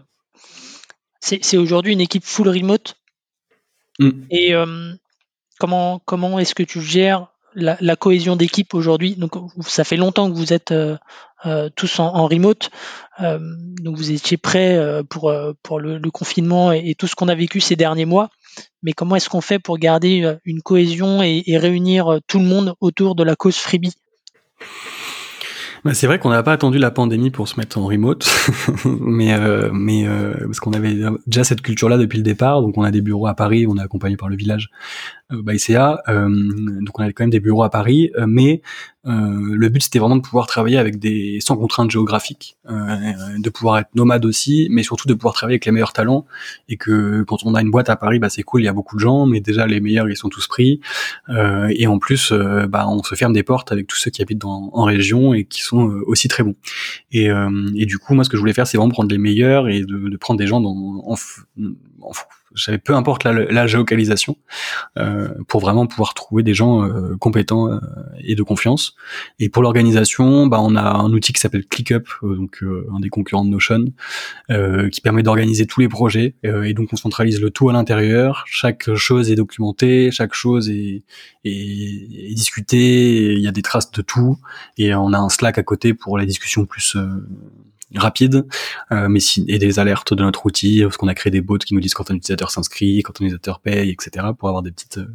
[1.26, 2.98] c'est aujourd'hui une équipe full remote?
[4.00, 4.10] Mm.
[4.30, 4.94] Et euh,
[5.60, 10.36] comment, comment est-ce que tu gères la, cohésion d'équipe aujourd'hui Donc, ça fait longtemps que
[10.36, 10.98] vous êtes euh,
[11.46, 12.70] euh, tous en, remote.
[13.20, 14.80] donc, vous étiez prêts
[15.10, 18.30] pour, le, confinement et, tout ce qu'on a vécu ces derniers mois.
[18.84, 23.16] Mais comment est-ce qu'on fait pour garder une cohésion et, réunir tout le monde autour
[23.16, 23.96] de la cause Freebie
[25.86, 28.28] bah, c'est vrai qu'on n'a pas attendu la pandémie pour se mettre en remote,
[28.86, 30.96] mais euh, euh, parce qu'on avait
[31.28, 32.64] déjà cette culture-là depuis le départ.
[32.64, 34.72] Donc on a des bureaux à Paris, on est accompagné par le village
[35.25, 36.30] euh, by CA, euh,
[36.82, 38.62] donc on a quand même des bureaux à Paris, euh, mais
[39.08, 42.96] euh, le but c'était vraiment de pouvoir travailler avec des sans contraintes géographiques, euh,
[43.38, 46.26] de pouvoir être nomade aussi, mais surtout de pouvoir travailler avec les meilleurs talents
[46.70, 48.74] et que quand on a une boîte à Paris, bah c'est cool, il y a
[48.74, 50.80] beaucoup de gens, mais déjà les meilleurs ils sont tous pris
[51.30, 54.40] euh, et en plus bah on se ferme des portes avec tous ceux qui habitent
[54.40, 56.56] dans, en région et qui sont aussi très bons.
[57.12, 57.30] Et,
[57.76, 59.82] et du coup moi ce que je voulais faire c'est vraiment prendre les meilleurs et
[59.82, 61.16] de, de prendre des gens dans en,
[62.02, 62.12] en,
[62.56, 64.38] j'avais peu importe la, la géolocalisation,
[64.98, 67.80] euh, pour vraiment pouvoir trouver des gens euh, compétents euh,
[68.20, 68.96] et de confiance.
[69.40, 73.46] Et pour l'organisation, bah, on a un outil qui s'appelle ClickUp, donc un des concurrents
[73.46, 73.86] de Notion,
[74.92, 76.36] qui permet d'organiser tous les projets.
[76.44, 78.44] et donc on centralise le tout à l'intérieur.
[78.48, 81.04] Chaque chose est documentée, chaque chose est,
[81.44, 83.34] est, est discutée.
[83.34, 84.38] Il y a des traces de tout.
[84.78, 86.98] Et on a un Slack à côté pour la discussion plus
[87.94, 88.46] rapide,
[88.92, 91.58] euh, mais si, et des alertes de notre outil, parce qu'on a créé des bots
[91.58, 94.72] qui nous disent quand un utilisateur s'inscrit, quand un utilisateur paye, etc., pour avoir des
[94.72, 95.08] petites euh,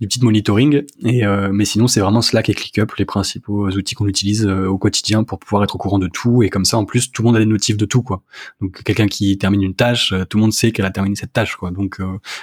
[0.00, 0.82] des petites monitoring.
[1.04, 4.66] Et euh, mais sinon, c'est vraiment Slack et ClickUp les principaux outils qu'on utilise euh,
[4.66, 6.42] au quotidien pour pouvoir être au courant de tout.
[6.42, 8.22] Et comme ça, en plus, tout le monde a des notifs de tout, quoi.
[8.60, 11.56] Donc quelqu'un qui termine une tâche, tout le monde sait qu'elle a terminé cette tâche,
[11.56, 11.70] quoi.
[11.70, 12.00] Donc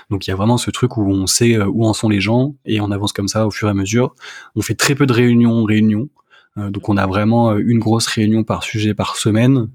[0.10, 2.56] donc il y a vraiment ce truc où on sait où en sont les gens
[2.66, 4.16] et on avance comme ça au fur et à mesure.
[4.56, 6.10] On fait très peu de réunions, réunions.
[6.58, 9.70] Euh, donc on a vraiment euh, une grosse réunion par sujet par semaine,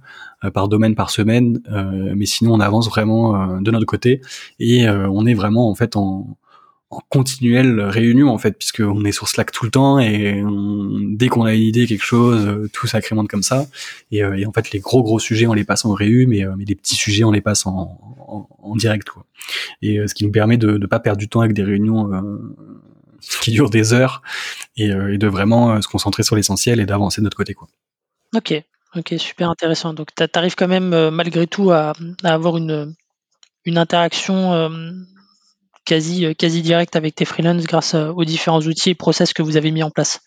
[0.45, 1.61] euh, par domaine par semaine,
[2.15, 4.21] mais sinon on avance vraiment de notre côté.
[4.59, 6.37] Et on est vraiment en fait en,
[6.91, 10.43] en continuelle réunion en fait puisque on est sur Slack tout le temps et
[11.11, 13.67] dès qu'on a une idée quelque chose tout sacrémente comme ça.
[14.13, 16.65] Et, et, en fait les gros gros sujets on les passe en réu mais, mais
[16.65, 17.99] les petits sujets on les passe en,
[18.63, 19.25] en, direct quoi.
[19.83, 22.11] Et ce qui nous permet de ne pas perdre du temps avec des réunions
[23.41, 24.23] qui dure des heures
[24.77, 27.55] et, euh, de vraiment euh, se concentrer sur l'essentiel et d'avancer de notre côté.
[27.55, 27.69] Quoi.
[28.35, 28.55] Ok,
[28.95, 29.95] ok, super intéressant.
[29.95, 32.95] Donc tu arrives quand même euh, malgré tout à, à, avoir une,
[33.65, 34.71] une interaction
[35.85, 39.71] quasi, quasi directe avec tes freelances grâce aux différents outils et process que vous avez
[39.71, 40.21] mis en place.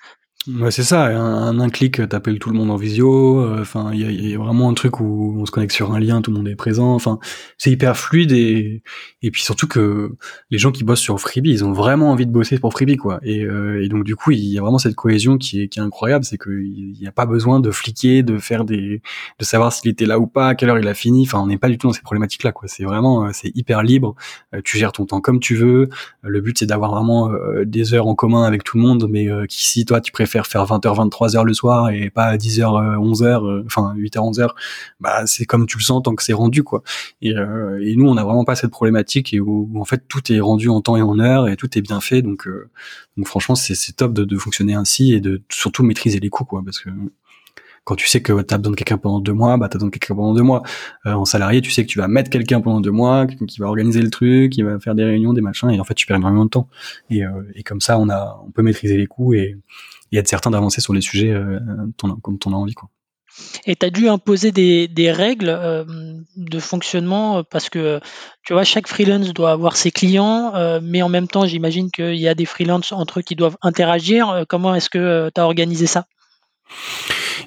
[0.48, 1.04] Ouais, c'est ça.
[1.08, 3.42] Un, un clic, t'appelles tout le monde en visio.
[3.42, 6.22] Euh, enfin, il y a, vraiment un truc où on se connecte sur un lien,
[6.22, 6.96] tout le monde est présent.
[6.96, 7.20] Enfin,
[7.58, 8.82] c'est hyper fluide et
[9.22, 10.16] et puis surtout que
[10.50, 13.20] les gens qui bossent sur Freebie, ils ont vraiment envie de bosser pour Freebie, quoi.
[13.22, 15.80] Et, euh, et donc du coup, il y a vraiment cette cohésion qui est qui
[15.80, 16.24] est incroyable.
[16.24, 19.02] C'est qu'il n'y a pas besoin de fliquer, de faire des,
[19.40, 21.24] de savoir s'il était là ou pas, à quelle heure il a fini.
[21.28, 22.70] Enfin, on n'est pas du tout dans ces problématiques-là, quoi.
[22.70, 24.16] C'est vraiment, euh, c'est hyper libre.
[24.64, 25.90] tu gères ton temps comme tu veux.
[26.24, 27.30] Le but, c'est d'avoir vraiment
[27.66, 31.10] des heures en commun avec tout le monde, mais qu'ici, toi, tu préfères faire 20h
[31.10, 34.50] 23h le soir et pas 10h 11h enfin 8h 11h
[35.00, 36.84] bah c'est comme tu le sens tant que c'est rendu quoi
[37.22, 40.32] et, euh, et, nous on n'a vraiment pas cette problématique et où, en fait tout
[40.32, 42.70] est rendu en temps et en heure et tout est bien fait donc euh,
[43.18, 46.62] donc franchement c'est top de, de, fonctionner ainsi et de surtout maîtriser les coûts quoi
[46.64, 46.90] parce que
[47.90, 49.88] quand tu sais que tu as besoin de quelqu'un pendant deux mois, bah t'as besoin
[49.88, 50.62] de quelqu'un pendant deux mois.
[51.08, 53.66] Euh, en salarié, tu sais que tu vas mettre quelqu'un pendant deux mois, qui va
[53.66, 56.18] organiser le truc, qui va faire des réunions, des machins, et en fait tu perds
[56.18, 56.70] énormément de temps.
[57.10, 59.58] Et, euh, et comme ça, on a, on peut maîtriser les coûts et,
[60.12, 61.60] et être certain d'avancer sur les sujets euh,
[61.98, 62.74] comme on a envie.
[62.74, 62.90] Quoi.
[63.66, 65.84] Et tu as dû imposer des, des règles euh,
[66.36, 68.00] de fonctionnement parce que
[68.44, 72.16] tu vois, chaque freelance doit avoir ses clients, euh, mais en même temps, j'imagine qu'il
[72.16, 74.46] y a des freelances entre eux qui doivent interagir.
[74.50, 76.06] Comment est-ce que tu as organisé ça?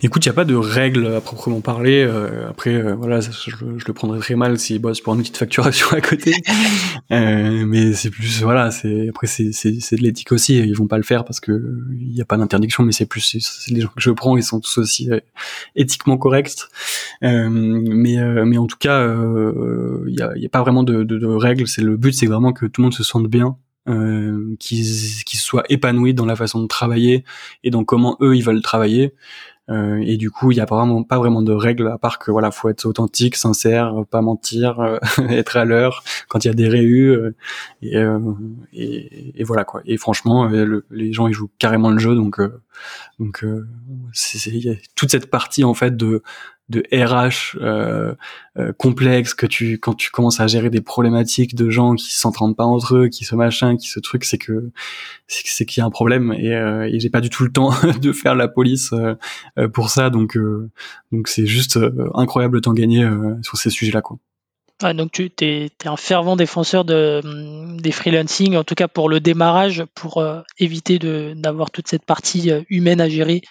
[0.05, 2.03] Écoute, il n'y a pas de règles à proprement parler.
[2.03, 5.37] Euh, après, euh, voilà, je, je, le prendrais très mal s'il bosse pour une petite
[5.37, 6.35] facturation à côté.
[7.13, 10.59] euh, mais c'est plus, voilà, c'est après c'est c'est de l'éthique aussi.
[10.59, 11.53] Ils vont pas le faire parce que
[11.93, 14.43] il n'y a pas d'interdiction, mais c'est plus c'est les gens que je prends, ils
[14.43, 15.21] sont tous aussi euh,
[15.77, 16.69] éthiquement corrects.
[17.21, 21.27] mais mais en tout cas, il n'y a, y a pas vraiment de, de, de
[21.27, 21.69] règles.
[21.69, 23.57] C'est le but, c'est vraiment que tout le monde se sente bien
[23.89, 27.25] euh, qu'ils soient épanouis dans la façon de travailler
[27.65, 31.03] et dans comment eux ils veulent travailler Euh, et du coup, il y a vraiment
[31.03, 34.99] pas vraiment de règles à part que voilà, faut être authentique, sincère, pas mentir, euh,
[35.29, 37.35] être à l'heure quand il y a des réus euh,
[37.81, 37.97] et,
[38.73, 39.81] et, et, voilà quoi.
[39.87, 40.49] Et franchement,
[40.91, 42.41] les gens ils jouent carrément le jeu, donc
[43.19, 43.45] donc
[44.13, 46.23] c'est y a toute cette partie en fait de
[46.69, 48.15] de RH euh,
[48.57, 52.57] euh, complexe que tu quand tu commences à gérer des problématiques de gens qui s'entendent
[52.57, 54.71] pas entre eux, qui se machin, qui se truc, c'est que
[55.27, 57.71] c'est qu'il y a un problème et, euh, et j'ai pas du tout le temps
[58.01, 60.39] de faire la police euh, pour ça donc
[61.11, 61.79] donc c'est juste
[62.15, 63.09] incroyable le temps gagné
[63.43, 64.19] sur ces sujets-là quoi.
[64.85, 67.21] Ah, donc tu es, un fervent défenseur de,
[67.81, 70.25] des freelancing, en tout cas pour le démarrage, pour
[70.59, 70.99] éviter
[71.37, 73.43] d'avoir toute cette partie humaine à gérer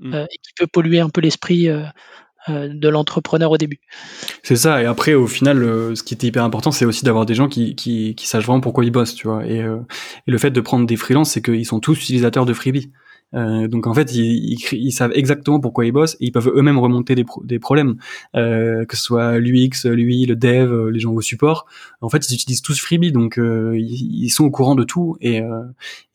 [0.00, 0.14] mmh.
[0.14, 1.84] et qui peut polluer un peu l'esprit euh,
[2.48, 3.80] de l'entrepreneur au début.
[4.42, 4.82] C'est ça.
[4.82, 5.62] Et après, au final,
[5.96, 8.60] ce qui était hyper important, c'est aussi d'avoir des gens qui, qui, qui, sachent vraiment
[8.60, 9.44] pourquoi ils bossent, tu vois.
[9.46, 9.76] Et, euh,
[10.26, 12.92] et le fait de prendre des freelances, c'est qu'ils sont tous utilisateurs de Freebie.
[13.34, 16.78] Euh, donc en fait, ils, ils, savent exactement pourquoi ils bossent et ils peuvent eux-mêmes
[16.78, 17.96] remonter des, des problèmes,
[18.36, 21.66] euh, que ce soit l'UX, lui, le dev, euh, les gens au support.
[22.00, 25.16] En fait, ils utilisent tous Freebie, donc euh, ils, ils, sont au courant de tout
[25.20, 25.62] et, euh,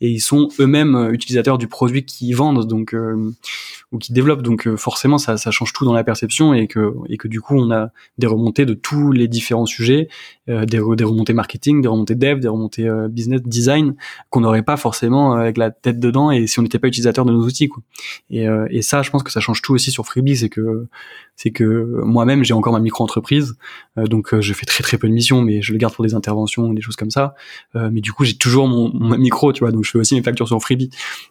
[0.02, 2.96] et ils sont eux-mêmes utilisateurs du produit qu'ils vendent, donc
[3.92, 4.42] ou qu'ils développent.
[4.44, 7.56] Donc forcément, ça, ça change tout dans la perception et que et que du coup,
[7.58, 10.08] on a des remontées de tous les différents sujets,
[10.48, 13.96] des, des remontées marketing, des remontées dev, des remontées business, design
[14.30, 17.32] qu'on n'aurait pas forcément avec la tête dedans et si on n'était pas utilisateur de
[17.32, 17.84] nos outils quoi.
[18.30, 20.88] Et, euh, et ça je pense que ça change tout aussi sur Freebie c'est que
[21.36, 21.64] c'est que
[22.04, 23.56] moi-même j'ai encore ma micro-entreprise
[23.98, 26.06] euh, donc euh, je fais très très peu de missions mais je le garde pour
[26.06, 27.36] des interventions des choses comme ça
[27.74, 30.48] mais du coup j'ai toujours mon, micro tu vois donc je fais aussi mes factures
[30.48, 30.90] sur Freebie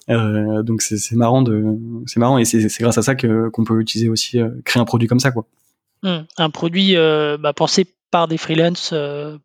[0.08, 1.64] donc c'est marrant de
[2.06, 5.08] c'est marrant et c'est grâce à ça que qu'on peut utiliser aussi créer un produit
[5.08, 5.46] comme ça quoi
[6.02, 6.18] mmh.
[6.38, 8.94] un produit bah, pensé par des freelances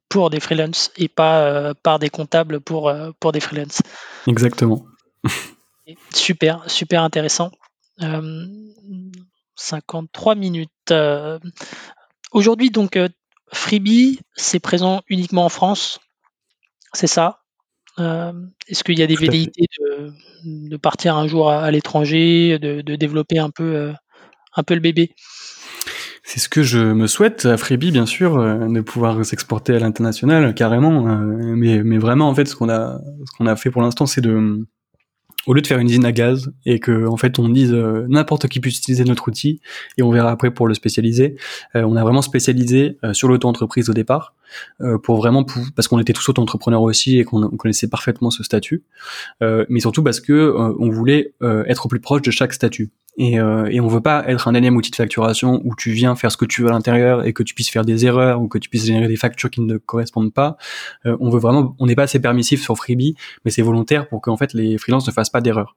[0.09, 3.82] pour des freelances et pas par des comptables pour, pour des freelances.
[4.28, 4.86] Exactement.
[6.13, 7.51] Super, super intéressant.
[9.55, 10.69] 53 euh, minutes.
[10.91, 11.39] Euh,
[12.31, 13.09] aujourd'hui, donc, euh,
[13.51, 15.99] Freebie, c'est présent uniquement en France.
[16.93, 17.39] C'est ça?
[17.97, 19.67] Est-ce qu'il y a des velléités
[20.43, 23.93] de, partir un jour à, l'étranger, de, développer un peu,
[24.55, 25.13] un peu le bébé?
[26.23, 30.55] C'est ce que je me souhaite à Freebie, bien sûr, de pouvoir s'exporter à l'international,
[30.55, 31.03] carrément.
[31.03, 34.21] mais, mais vraiment, en fait, ce qu'on a, ce qu'on a fait pour l'instant, c'est
[34.21, 34.65] de,
[35.46, 38.06] au lieu de faire une usine à gaz et que en fait on dise euh,
[38.08, 39.62] n'importe qui puisse utiliser notre outil
[39.98, 41.36] et on verra après pour le spécialiser,
[41.76, 44.36] euh, on a vraiment spécialisé euh, sur l'auto-entreprise au départ
[45.02, 45.44] pour vraiment
[45.76, 48.84] parce qu'on était tous auto-entrepreneurs aussi et qu'on connaissait parfaitement ce statut,
[49.41, 52.91] mais surtout parce que on voulait être au plus proche de chaque statut.
[53.18, 56.16] Et, euh, et on veut pas être un énième outil de facturation où tu viens
[56.16, 58.47] faire ce que tu veux à l'intérieur et que tu puisses faire des erreurs ou
[58.47, 60.57] que tu puisses générer des factures qui ne correspondent pas.
[61.05, 64.22] Euh, on veut vraiment, on n'est pas assez permissif sur Freebie, mais c'est volontaire pour
[64.22, 65.76] qu'en fait les freelances ne fassent pas d'erreurs.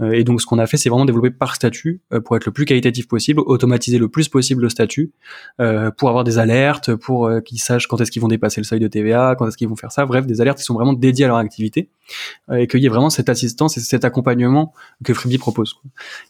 [0.00, 2.46] Euh, et donc ce qu'on a fait, c'est vraiment développer par statut euh, pour être
[2.46, 5.12] le plus qualitatif possible, automatiser le plus possible le statut
[5.60, 8.80] euh, pour avoir des alertes, pour qu'ils sachent quand est-ce qu'ils vont dépasser le seuil
[8.80, 10.06] de TVA, quand est-ce qu'ils vont faire ça.
[10.06, 11.90] Bref, des alertes qui sont vraiment dédiées à leur activité
[12.52, 14.72] et qu'il y ait vraiment cette assistance et cet accompagnement
[15.04, 15.76] que Freebie propose.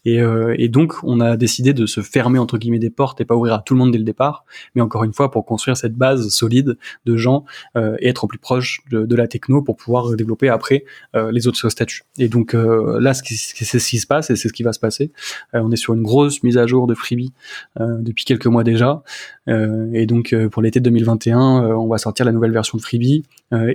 [0.05, 3.25] Et euh, et donc, on a décidé de se fermer entre guillemets des portes et
[3.25, 4.45] pas ouvrir à tout le monde dès le départ,
[4.75, 6.77] mais encore une fois pour construire cette base solide
[7.07, 7.45] de gens
[7.77, 10.85] euh, et être au plus proche de, la techno pour pouvoir développer après
[11.17, 12.05] euh, les autres statuts.
[12.19, 15.11] Et donc là, c'est ce qui se passe et c'est ce qui va se passer.
[15.53, 17.33] on est sur une grosse mise à jour de Freebie
[17.79, 19.03] depuis quelques mois déjà,
[19.49, 23.25] et donc pour l'été 2021, on va sortir la nouvelle version de Freebie.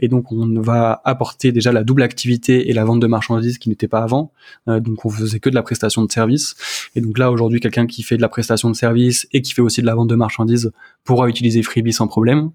[0.01, 3.67] et donc on va apporter déjà la double activité et la vente de marchandises qui
[3.67, 4.31] n'était pas avant.
[4.67, 6.55] donc on faisait que de la prestation de services
[6.95, 9.61] et donc là, aujourd'hui, quelqu'un qui fait de la prestation de service et qui fait
[9.61, 10.71] aussi de la vente de marchandises
[11.03, 12.51] pourra utiliser Freebie sans problème.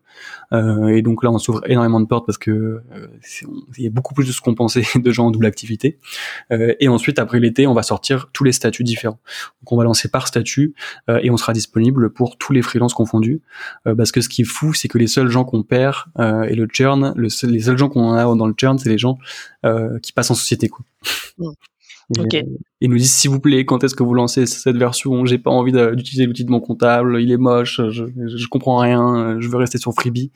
[0.53, 2.81] Euh, et donc là, on s'ouvre énormément de portes parce que euh,
[3.77, 5.99] il y a beaucoup plus de ce qu'on pensait de gens en double activité.
[6.53, 9.19] Euh, et ensuite, après l'été, on va sortir tous les statuts différents.
[9.63, 10.75] Donc on va lancer par statut
[11.09, 13.41] euh, et on sera disponible pour tous les freelances confondus.
[13.87, 16.55] Euh, parce que ce qui est fou, c'est que les seuls gens qu'on perd et
[16.55, 19.19] le churn, le les seuls gens qu'on a dans le churn, c'est les gens
[20.03, 20.69] qui passent en société.
[20.69, 20.85] Quoi.
[22.18, 22.45] Okay.
[22.80, 25.26] Ils nous disent s'il vous plaît, quand est-ce que vous lancez cette version?
[25.26, 29.36] J'ai pas envie d'utiliser l'outil de mon comptable, il est moche, je, je comprends rien,
[29.41, 30.32] je veux rester sur Freebie.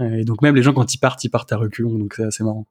[0.00, 2.42] Et donc même les gens quand ils partent, ils partent à reculons, donc c'est assez
[2.42, 2.66] marrant.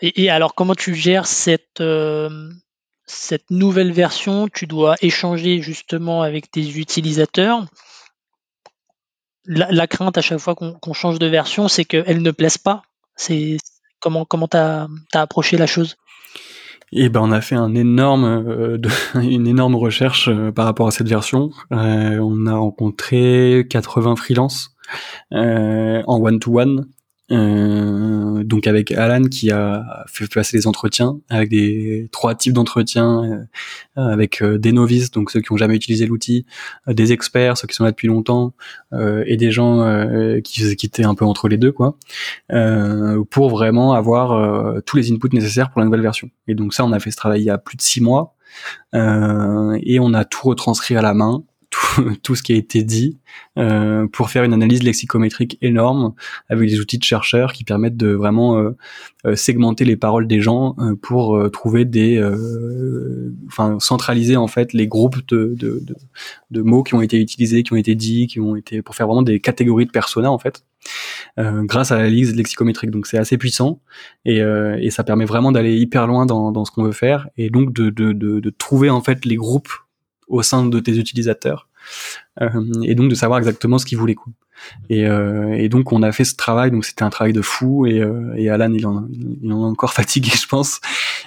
[0.00, 2.50] Et, alors comment tu gères cette euh,
[3.06, 4.48] cette nouvelle version?
[4.48, 7.64] Tu dois échanger justement avec tes utilisateurs.
[9.46, 12.82] La, crainte à chaque fois qu'on change de version, c'est qu'elle ne plaise pas.
[13.14, 13.58] C'est
[14.00, 15.96] comment comment t'as as approché la chose?
[16.94, 18.78] Et ben on a fait euh,
[19.16, 21.50] une énorme recherche euh, par rapport à cette version.
[21.72, 24.70] Euh, on a rencontré 80 freelances
[25.32, 26.86] en one to one
[27.32, 33.24] Euh, donc avec Alan qui a fait passer les entretiens avec des trois types d'entretiens
[33.96, 36.44] euh, avec euh, des novices donc ceux qui ont jamais utilisé l'outil
[36.86, 38.52] des experts ceux qui sont là depuis longtemps
[38.92, 39.82] et des gens
[40.44, 41.96] qui, qui étaient un peu entre les deux quoi
[43.30, 46.28] pour vraiment avoir tous les inputs nécessaires pour la nouvelle version.
[46.46, 48.36] Et donc ça on a fait ce travail il y a plus de six mois
[48.92, 51.42] et on a tout retranscrit à la main
[52.22, 53.18] tout, ce qui a été dit
[53.58, 56.14] euh, pour faire une analyse lexicométrique énorme
[56.48, 58.76] avec des outils de chercheurs qui permettent de vraiment euh,
[59.26, 62.22] euh, segmenter les paroles des gens pour trouver des,
[63.46, 65.82] enfin centraliser en fait les groupes de, de,
[66.50, 69.06] de, mots qui ont été utilisés, qui ont été dits, qui ont été pour faire
[69.06, 70.64] vraiment des catégories de personas en fait.
[71.38, 72.90] grâce à l'analyse lexicométrique.
[72.90, 73.80] Donc c'est assez puissant
[74.24, 77.50] et, et, ça permet vraiment d'aller hyper loin dans, dans ce qu'on veut faire et
[77.50, 79.72] donc de, de, de, de, trouver en fait les groupes
[80.28, 81.68] au sein de tes utilisateurs
[82.40, 82.48] euh,
[82.82, 84.32] et donc de savoir exactement ce qu'ils voulaient quoi.
[84.88, 87.86] Et, euh, et, donc on a fait ce travail, donc c'était un travail de fou
[87.86, 90.80] et, euh, et Alan il en, il en est encore fatigué je pense,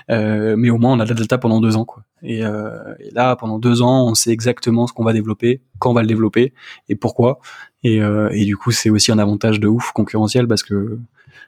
[0.10, 2.04] euh, mais au moins on a la data pendant deux ans quoi.
[2.24, 5.92] Et, euh, et là pendant deux ans on sait exactement ce qu'on va développer, quand
[5.92, 6.54] on va le développer
[6.90, 7.40] et pourquoi.
[7.84, 10.98] Et, euh, et du coup c'est aussi un avantage de ouf concurrentiel parce que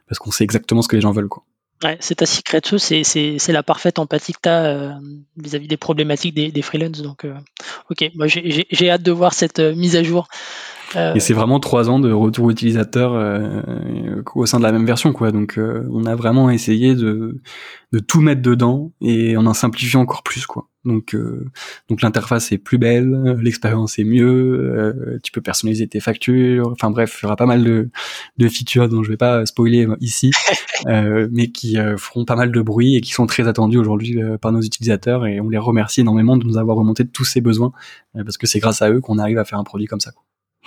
[0.07, 1.43] parce qu'on sait exactement ce que les gens veulent quoi.
[1.81, 4.91] Ouais, c'est ta secret sauce, c'est la parfaite empathie que tu as euh,
[5.37, 7.01] vis-à-vis des problématiques des, des freelances.
[7.01, 7.33] Donc, euh,
[7.89, 10.27] ok, moi j'ai hâte de voir cette euh, mise à jour.
[10.95, 13.11] Et c'est vraiment trois ans de retour utilisateur
[14.35, 15.31] au sein de la même version, quoi.
[15.31, 17.41] Donc, on a vraiment essayé de,
[17.91, 20.69] de tout mettre dedans et en en simplifiant encore plus, quoi.
[20.85, 21.45] Donc, euh,
[21.89, 26.69] donc l'interface est plus belle, l'expérience est mieux, euh, tu peux personnaliser tes factures.
[26.71, 27.89] Enfin bref, il y aura pas mal de,
[28.37, 30.31] de features dont je vais pas spoiler ici,
[30.87, 34.51] euh, mais qui feront pas mal de bruit et qui sont très attendus aujourd'hui par
[34.51, 37.71] nos utilisateurs et on les remercie énormément de nous avoir remonté tous ces besoins
[38.13, 40.11] parce que c'est grâce à eux qu'on arrive à faire un produit comme ça.
[40.11, 40.23] Quoi.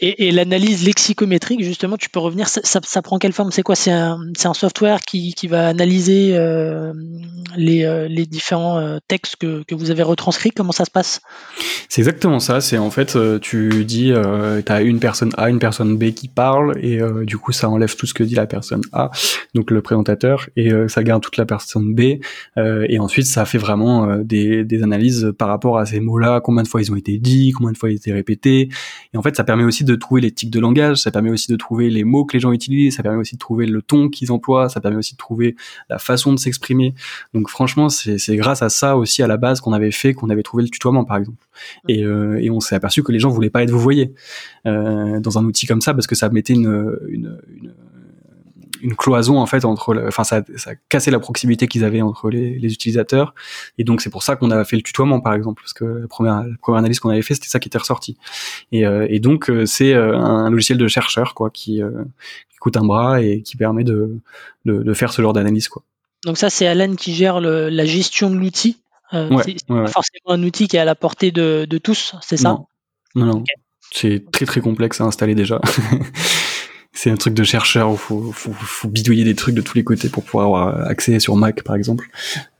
[0.00, 3.50] Et, l'analyse lexicométrique, justement, tu peux revenir, ça, prend quelle forme?
[3.50, 3.74] C'est quoi?
[3.74, 4.18] C'est un,
[4.54, 6.92] software qui, va analyser euh,
[7.58, 10.50] euh, les, différents euh, textes que, vous avez retranscrits?
[10.50, 11.20] Comment ça se passe?
[11.88, 12.60] C'est exactement ça.
[12.60, 14.12] C'est en fait, tu dis,
[14.66, 17.96] tu as une personne A, une personne B qui parle, et du coup, ça enlève
[17.96, 19.10] tout ce que dit la personne A,
[19.54, 22.20] donc le présentateur, et ça garde toute la personne B,
[22.56, 26.68] et ensuite, ça fait vraiment des, des analyses par rapport à ces mots-là, combien de
[26.68, 28.68] fois ils ont été dits, combien de fois ils ont été répétés,
[29.12, 31.50] et en fait, ça permet aussi de trouver les tics de langage, ça permet aussi
[31.50, 34.08] de trouver les mots que les gens utilisent, ça permet aussi de trouver le ton
[34.08, 35.56] qu'ils emploient, ça permet aussi de trouver
[35.88, 36.94] la façon de s'exprimer.
[37.34, 40.42] Donc franchement, c'est grâce à ça aussi à la base qu'on avait fait, qu'on avait
[40.42, 41.44] trouvé le tutoiement par exemple.
[41.88, 44.12] Et, euh, et on s'est aperçu que les gens voulaient pas être vous voyez
[44.66, 47.74] euh, dans un outil comme ça parce que ça mettait une, une, une
[48.82, 52.58] une cloison en fait entre, enfin ça, ça cassait la proximité qu'ils avaient entre les,
[52.58, 53.34] les, utilisateurs
[53.78, 56.08] et donc c'est pour ça qu'on a fait le tutoiement par exemple parce que la
[56.08, 58.16] première, la première analyse qu'on avait fait c'était ça qui était ressorti
[58.72, 61.80] et, euh, et donc euh, c'est euh, un logiciel de chercheur quoi qui,
[62.50, 64.18] qui, coûte un bras et qui permet de,
[64.64, 65.82] de, de faire ce genre d'analyse quoi.
[66.24, 68.78] Donc ça c'est Alan qui gère le, la gestion de l'outil.
[69.14, 72.50] Euh, c'est forcément un outil qui est à la portée de, de tous, c'est ça?
[72.50, 72.66] Non,
[73.14, 73.44] non, non.
[73.90, 75.60] C'est très très complexe à installer déjà.
[76.98, 80.08] c'est un truc de chercheur où faut, faut, bidouiller des trucs de tous les côtés
[80.08, 82.10] pour pouvoir avoir accès sur Mac par exemple.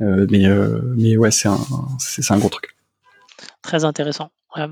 [0.01, 2.76] Euh, mais euh, mais ouais, c'est un gros truc.
[3.62, 4.30] Très intéressant.
[4.57, 4.68] Euh,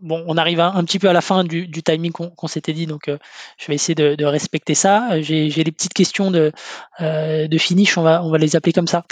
[0.00, 3.10] bon, on arrive un, petit peu à la fin du, timing qu'on s'était dit, donc
[3.58, 5.20] je vais essayer de, respecter ça.
[5.20, 6.52] J'ai des petites questions de,
[7.00, 9.04] de finish, on va, on va les appeler comme ça.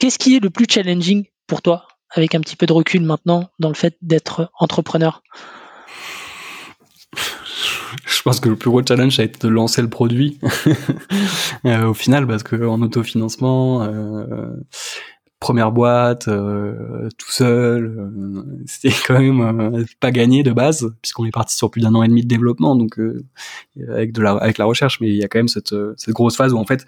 [0.00, 3.48] Qu'est-ce qui est le plus challenging pour toi, avec un petit peu de recul maintenant,
[3.60, 5.22] dans le fait d'être entrepreneur?
[8.24, 10.38] Pense que le plus gros challenge ça a été de lancer le produit.
[11.66, 14.50] Euh, au final parce que en autofinancement euh,
[15.44, 21.26] première boîte euh, tout seul euh, c'était quand même euh, pas gagné de base puisqu'on
[21.26, 22.98] est parti sur plus d'un an et demi de développement donc
[23.88, 26.36] avec de la avec la recherche mais il y a quand même cette cette grosse
[26.36, 26.86] phase où en fait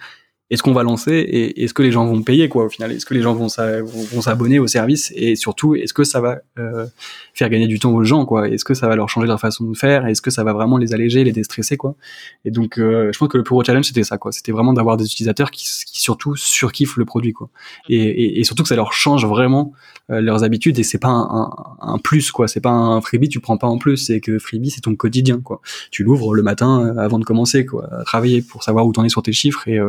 [0.49, 2.93] est-ce qu'on va lancer et est-ce que les gens vont payer quoi au final?
[2.93, 6.87] Est-ce que les gens vont s'abonner au service et surtout est-ce que ça va euh,
[7.35, 8.49] faire gagner du temps aux gens quoi?
[8.49, 10.07] Est-ce que ça va leur changer leur façon de faire?
[10.07, 11.97] Est-ce que ça va vraiment les alléger, les déstresser quoi?
[12.45, 14.31] Et donc euh, je pense que le plus gros challenge c'était ça quoi.
[14.31, 17.49] C'était vraiment d'avoir des utilisateurs qui, qui, surtout surkiffent le produit quoi.
[17.89, 19.73] Et, et, et, surtout que ça leur change vraiment
[20.11, 22.47] euh, leurs habitudes et c'est pas un, un, plus quoi.
[22.47, 23.97] C'est pas un freebie tu prends pas en plus.
[23.97, 25.61] C'est que freebie c'est ton quotidien quoi.
[25.91, 29.03] Tu l'ouvres le matin euh, avant de commencer quoi, à travailler pour savoir où t'en
[29.03, 29.81] es sur tes chiffres et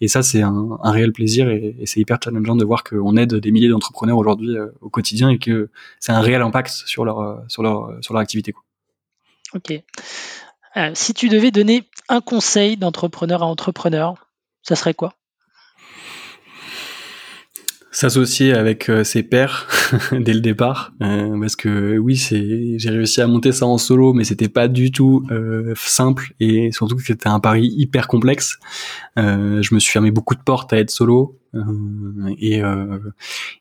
[0.00, 3.50] et ça, c'est un, réel plaisir et, c'est hyper challengeant de voir qu'on aide des
[3.50, 5.70] milliers d'entrepreneurs aujourd'hui euh, au quotidien et que
[6.00, 8.52] c'est un réel impact sur leur, euh, sur leur, euh, sur leur activité.
[8.52, 8.62] Quoi.
[9.54, 9.72] Ok.
[10.94, 14.30] si tu devais donner un conseil d'entrepreneur à entrepreneur,
[14.62, 15.14] ça serait quoi?
[17.94, 19.68] S'associer avec euh, ses pairs
[20.12, 20.92] dès le départ.
[21.00, 24.66] Euh, parce que oui c'est j'ai réussi à monter ça en solo mais c'était pas
[24.66, 26.32] du tout euh, simple.
[26.40, 28.58] Et surtout que c'était un pari hyper complexe.
[29.16, 31.38] Je me suis fermé beaucoup de portes à être solo.
[32.40, 32.62] Et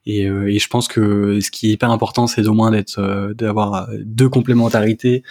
[0.08, 3.88] et, et je pense que ce qui est hyper important c'est au moins d'être d'avoir
[4.04, 5.22] deux complémentarités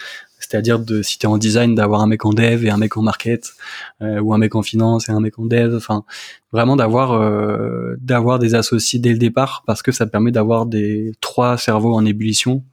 [0.53, 3.03] c'est-à-dire de si t'es en design d'avoir un mec en dev et un mec en
[3.03, 3.55] market
[4.03, 5.75] euh, ou un mec en finance et un mec en dev.
[5.75, 6.05] Enfin
[6.53, 11.13] vraiment d'avoir euh, d'avoir des associés dès le départ parce que ça permet d'avoir des
[11.23, 12.65] trois cerveaux en ébullition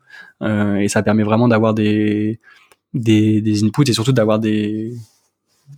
[0.43, 2.41] euh, et ça permet vraiment d'avoir des
[2.93, 4.93] inputs et surtout d'avoir des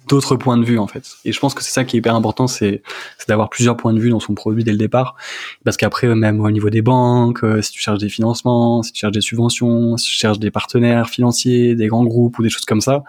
[0.07, 1.03] d'autres points de vue en fait.
[1.25, 2.81] Et je pense que c'est ça qui est hyper important, c'est
[3.27, 5.15] d'avoir plusieurs points de vue dans son produit dès le départ,
[5.63, 8.99] parce qu'après même au niveau des banques, euh, si tu cherches des financements, si tu
[8.99, 12.65] cherches des subventions, si tu cherches des partenaires financiers, des grands groupes ou des choses
[12.65, 13.03] comme ça,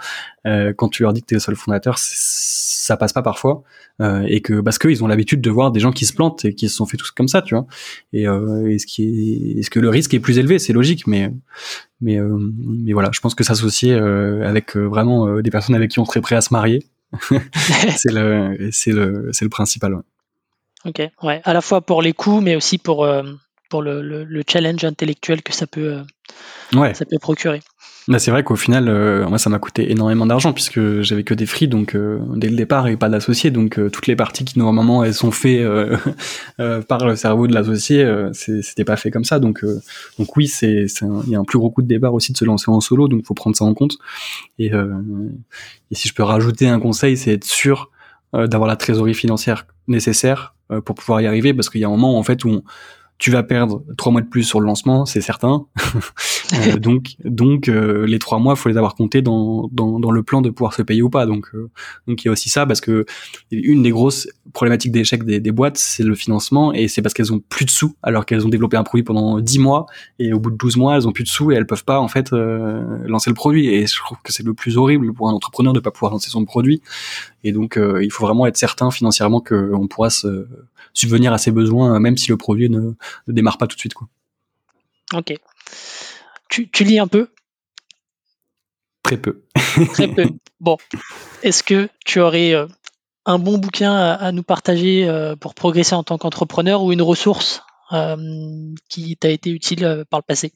[0.46, 3.62] euh, quand tu leur dis que tu es le seul fondateur, ça passe pas parfois,
[4.00, 6.54] euh, et que parce qu'ils ont l'habitude de voir des gens qui se plantent et
[6.54, 7.66] qui se sont fait tous comme ça, tu vois.
[8.12, 11.06] Et, euh, et ce qui est, est-ce que le risque est plus élevé, c'est logique,
[11.06, 11.32] mais
[12.00, 16.00] mais euh, mais voilà, je pense que s'associer euh, avec vraiment des personnes avec qui
[16.00, 16.84] on serait prêt à se marier,
[17.96, 19.94] c'est le c'est le c'est le principal.
[19.94, 20.02] Ouais.
[20.84, 23.06] Ok, ouais, à la fois pour les coûts, mais aussi pour
[23.72, 26.02] pour le, le, le, challenge intellectuel que ça peut
[26.74, 26.92] ouais.
[26.92, 27.62] ça peut procurer.
[28.06, 31.32] Bah, c'est vrai qu'au final, euh, moi, ça m'a coûté énormément d'argent puisque j'avais que
[31.32, 34.44] des fris, donc euh, dès le départ et pas d'associés, donc euh, toutes les parties
[34.44, 35.66] qui normalement elles sont faites
[36.86, 39.38] par le cerveau de l'associé, c'était pas fait comme ça.
[39.38, 39.64] Donc,
[40.18, 42.44] donc oui, c'est, il y a un plus gros coup de départ aussi de se
[42.44, 43.96] lancer en solo, donc faut prendre ça en compte.
[44.58, 47.90] Et, et si je peux rajouter un conseil, c'est être sûr
[48.34, 50.54] d'avoir la trésorerie financière nécessaire
[50.84, 52.62] pour pouvoir y arriver, parce qu'il y a un moment en fait où on,
[53.18, 55.66] tu vas perdre trois mois de plus sur le lancement, c'est certain.
[56.52, 60.22] Euh, donc, donc euh, les trois mois, faut les avoir comptés dans, dans, dans, le
[60.22, 61.24] plan de pouvoir se payer ou pas.
[61.24, 61.70] Donc, euh,
[62.06, 63.06] donc il y a aussi ça parce que
[63.50, 67.32] une des grosses problématiques d'échec des, des boîtes, c'est le financement et c'est parce qu'elles
[67.32, 69.86] ont plus de sous alors qu'elles ont développé un produit pendant dix mois
[70.18, 72.00] et au bout de 12 mois, elles ont plus de sous et elles peuvent pas
[72.00, 73.68] en fait lancer le produit.
[73.68, 76.28] Et je trouve que c'est le plus horrible pour un entrepreneur de pas pouvoir lancer
[76.28, 76.82] son produit.
[77.44, 80.46] Et donc, il faut vraiment être certain financièrement qu'on pourra se
[80.94, 83.94] subvenir à ses besoins, même si le produit ne, ne démarre pas tout de suite.
[83.94, 84.08] Quoi.
[85.14, 85.34] Ok.
[86.48, 87.28] Tu, tu lis un peu?
[89.02, 89.42] Très peu.
[89.92, 90.26] Très peu.
[90.60, 90.76] Bon.
[91.42, 92.68] Est-ce que tu aurais euh,
[93.26, 97.62] un bon bouquin à, nous partager euh, pour progresser en tant qu'entrepreneur ou une ressource
[97.90, 98.16] euh,
[98.88, 100.52] qui t'a été utile par le passé?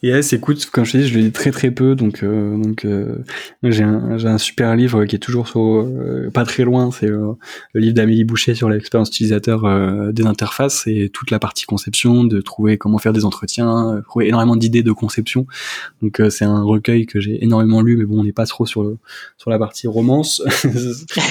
[0.00, 2.84] Yes, écoute, comme je te dis, je le lis très très peu, donc euh, donc
[2.84, 3.16] euh,
[3.64, 7.08] j'ai un j'ai un super livre qui est toujours sur euh, pas très loin, c'est
[7.08, 7.36] le
[7.74, 12.78] livre d'Amélie Boucher sur l'expérience utilisateur des interfaces et toute la partie conception, de trouver
[12.78, 15.48] comment faire des entretiens, trouver énormément d'idées de conception.
[16.00, 18.84] Donc c'est un recueil que j'ai énormément lu, mais bon, on n'est pas trop sur
[18.84, 18.98] le
[19.36, 20.42] sur la partie romance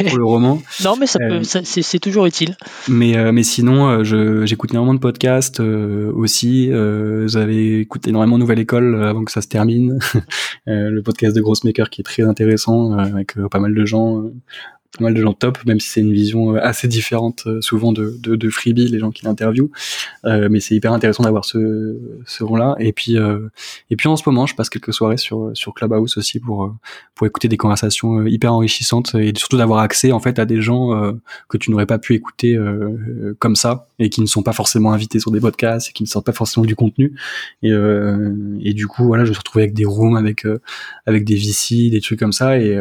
[0.10, 0.62] pour le roman.
[0.84, 2.56] Non, mais ça peut, c'est toujours utile.
[2.90, 6.70] Mais mais sinon, je j'écoute énormément de podcasts aussi.
[7.28, 10.00] J'avais écouté énormément de nouvelles l'école euh, avant que ça se termine.
[10.68, 14.24] Euh, le podcast de Grossmaker qui est très intéressant euh, avec pas mal de gens
[14.98, 17.92] pas mal de gens top, même si c'est une vision euh, assez différente euh, souvent
[17.92, 19.70] de, de, de Freebie, les gens qui l'interviewent.
[20.26, 22.76] Euh, mais c'est hyper intéressant d'avoir ce, ce rond-là.
[22.80, 23.48] Et puis, euh,
[23.90, 26.76] et puis en ce moment, je passe quelques soirées sur, sur Clubhouse aussi pour,
[27.16, 31.14] pour écouter des conversations hyper enrichissantes et surtout d'avoir accès en fait à des gens
[31.50, 32.58] que tu n'aurais pas pu écouter
[33.40, 36.08] comme ça et qui ne sont pas forcément invités sur des podcasts et qui ne
[36.08, 37.16] sortent pas forcément du contenu.
[37.64, 37.72] Et,
[38.62, 40.46] et du coup, voilà, je me suis retrouvé avec des rooms, avec,
[41.06, 42.60] avec des VC, des trucs comme ça.
[42.60, 42.78] Et,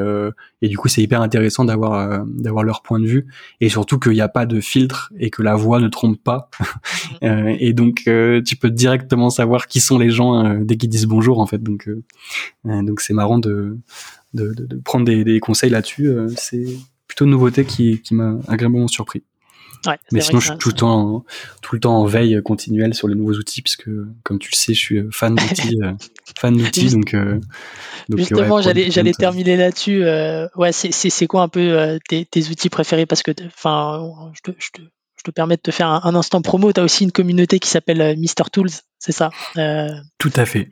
[0.63, 3.27] et du coup, c'est hyper intéressant d'avoir euh, d'avoir leur point de vue
[3.61, 6.51] et surtout qu'il n'y a pas de filtre et que la voix ne trompe pas.
[7.23, 10.91] euh, et donc, euh, tu peux directement savoir qui sont les gens euh, dès qu'ils
[10.91, 11.63] disent bonjour en fait.
[11.63, 11.89] Donc,
[12.65, 13.79] donc c'est marrant de,
[14.35, 16.11] de, de, prendre des, des conseils là-dessus.
[16.37, 16.67] c'est
[17.07, 19.23] plutôt une nouveauté qui, qui m'a agréablement surpris.
[19.87, 21.25] Ouais, mais sinon, je suis tout le temps,
[21.63, 23.89] tout le temps en veille continuelle sur les nouveaux outils, puisque
[24.23, 25.79] comme tu le sais, je suis fan d'outils,
[26.39, 27.15] fan d'outils, donc
[28.15, 30.05] Justement, j'allais j'allais terminer là-dessus.
[30.05, 33.07] Euh, ouais, c'est quoi un peu euh, tes, tes, outils préférés?
[33.07, 34.83] Parce que, enfin, je te, je, te,
[35.17, 36.73] je te permets de te faire un, instant promo.
[36.73, 39.31] Tu as aussi une communauté qui s'appelle euh, Mister Tools, c'est ça?
[40.19, 40.69] Tout à fait.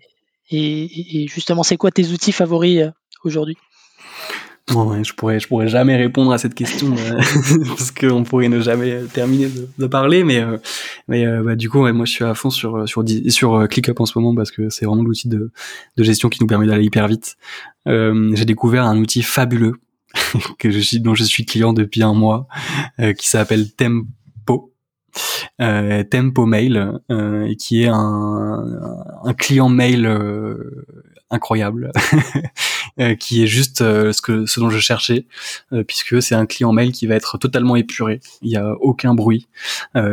[0.51, 2.91] Et, et justement, c'est quoi tes outils favoris
[3.25, 3.57] aujourd'hui?
[4.73, 7.21] Ouais, je pourrais, je pourrais jamais répondre à cette question euh,
[7.69, 9.49] parce qu'on pourrait ne jamais terminer
[9.79, 10.59] de, parler, mais euh,
[11.09, 14.01] mais euh, bah, du coup, ouais, moi, je suis à fond sur sur sur ClickUp
[14.01, 15.51] en ce moment parce que c'est vraiment l'outil de,
[15.97, 17.37] de gestion qui nous permet d'aller hyper vite.
[17.87, 19.75] J'ai découvert un outil fabuleux
[20.59, 22.47] que je suis dont je suis client depuis un mois
[23.19, 24.73] qui s'appelle Tempo.
[25.59, 26.99] Tempo Mail,
[27.59, 28.65] qui est un,
[29.25, 30.07] un client mail
[31.35, 32.19] incroyable euh,
[33.18, 35.26] qui est juste euh, ce que ce dont je cherchais,
[35.86, 38.20] puisque c'est un client mail qui va être totalement épuré.
[38.42, 39.49] Il y a aucun bruit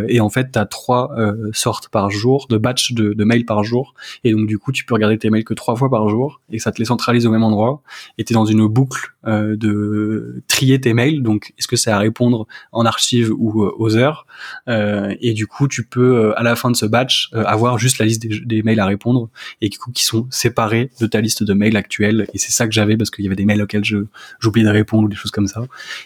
[0.07, 1.15] et en fait, tu as trois
[1.53, 4.85] sortes par jour de batch de, de mails par jour et donc du coup, tu
[4.85, 7.31] peux regarder tes mails que trois fois par jour et ça te les centralise au
[7.31, 7.81] même endroit
[8.17, 11.21] et tu dans une boucle de trier tes mails.
[11.21, 14.25] Donc, est-ce que c'est à répondre en archive ou aux heures?
[14.67, 18.25] Et du coup, tu peux à la fin de ce batch avoir juste la liste
[18.27, 19.29] des, mails à répondre
[19.61, 22.27] et du coup qui sont séparés de ta liste de mails actuels.
[22.33, 23.97] Et c'est ça j'avais parce qu'il y avait des mails auxquels je
[24.39, 25.63] j'oubliais de répondre ou des choses comme ça.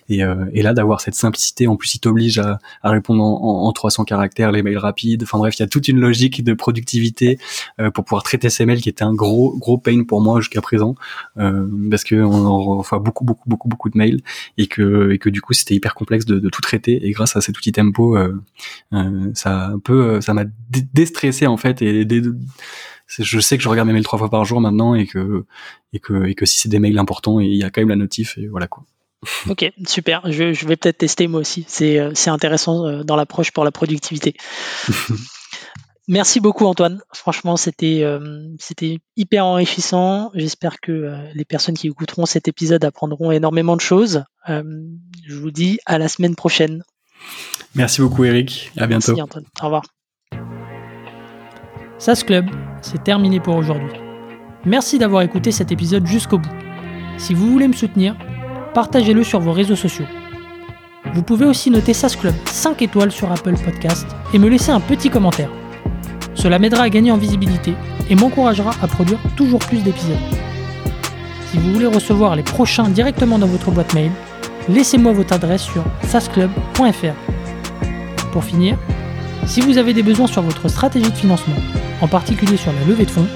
[0.09, 3.67] Et, euh, et là, d'avoir cette simplicité, en plus, il t'oblige à, à, répondre en,
[3.67, 5.23] en, 300 caractères, les mails rapides.
[5.23, 7.37] Enfin bref, il y a toute une logique de productivité
[7.79, 10.61] euh, pour pouvoir traiter ces mails qui était un gros gros pain pour moi jusqu'à
[10.61, 10.95] présent
[11.37, 14.21] euh, parce que on en reçoit beaucoup beaucoup beaucoup beaucoup de mails
[14.57, 17.05] et que et que du coup c'était hyper complexe de, de, tout traiter.
[17.07, 18.33] Et grâce à cet outil Tempo, euh,
[18.93, 20.45] euh, ça un peu ça m'a
[20.93, 22.05] déstressé en fait et
[23.07, 25.45] je sais que je regarde mes mails trois fois par jour maintenant et que
[25.93, 27.95] et que et que si c'est des mails importants, il y a quand même la
[27.95, 28.83] notif et voilà quoi.
[29.49, 30.21] Ok, super.
[30.31, 31.65] Je, je vais peut-être tester moi aussi.
[31.67, 34.35] C'est euh, intéressant euh, dans l'approche pour la productivité.
[36.07, 37.01] Merci beaucoup Antoine.
[37.13, 40.29] Franchement, c'était euh, c'était hyper enrichissant.
[40.35, 44.23] J'espère que les personnes qui écouteront cet épisode apprendront énormément de choses.
[44.47, 46.83] je vous dis à la semaine prochaine.
[47.73, 48.71] Merci beaucoup Eric.
[48.77, 49.13] À bientôt.
[49.13, 49.45] Merci Antoine.
[49.59, 49.94] Au revoir.
[51.97, 52.47] SAS Club,
[52.81, 53.89] c'est terminé pour aujourd'hui.
[54.65, 56.49] Merci d'avoir écouté cet épisode jusqu'au bout.
[57.17, 58.17] Si vous voulez me soutenir,
[58.73, 60.05] partagez-le sur vos réseaux sociaux.
[61.13, 64.81] Vous pouvez aussi noter SAS Club 5 étoiles sur Apple Podcast et me laisser un
[64.81, 65.49] petit commentaire.
[66.33, 67.73] Cela m'aidera à gagner en visibilité
[68.09, 70.17] et m'encouragera à produire toujours plus d'épisodes.
[71.49, 74.11] Si vous voulez recevoir les prochains directement dans votre boîte mail,
[74.67, 77.15] laissez-moi votre adresse sur sasclub.fr.
[78.33, 78.77] Pour finir,
[79.45, 81.55] si vous avez des besoins sur votre stratégie de financement,
[82.01, 83.27] en particulier sur la levée de fonds,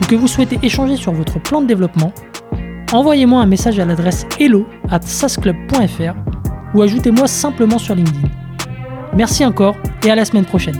[0.00, 2.12] ou que vous souhaitez échanger sur votre plan de développement,
[2.92, 6.14] envoyez-moi un message à l'adresse hello at sasclub.fr
[6.74, 8.28] ou ajoutez-moi simplement sur LinkedIn.
[9.16, 10.78] Merci encore et à la semaine prochaine.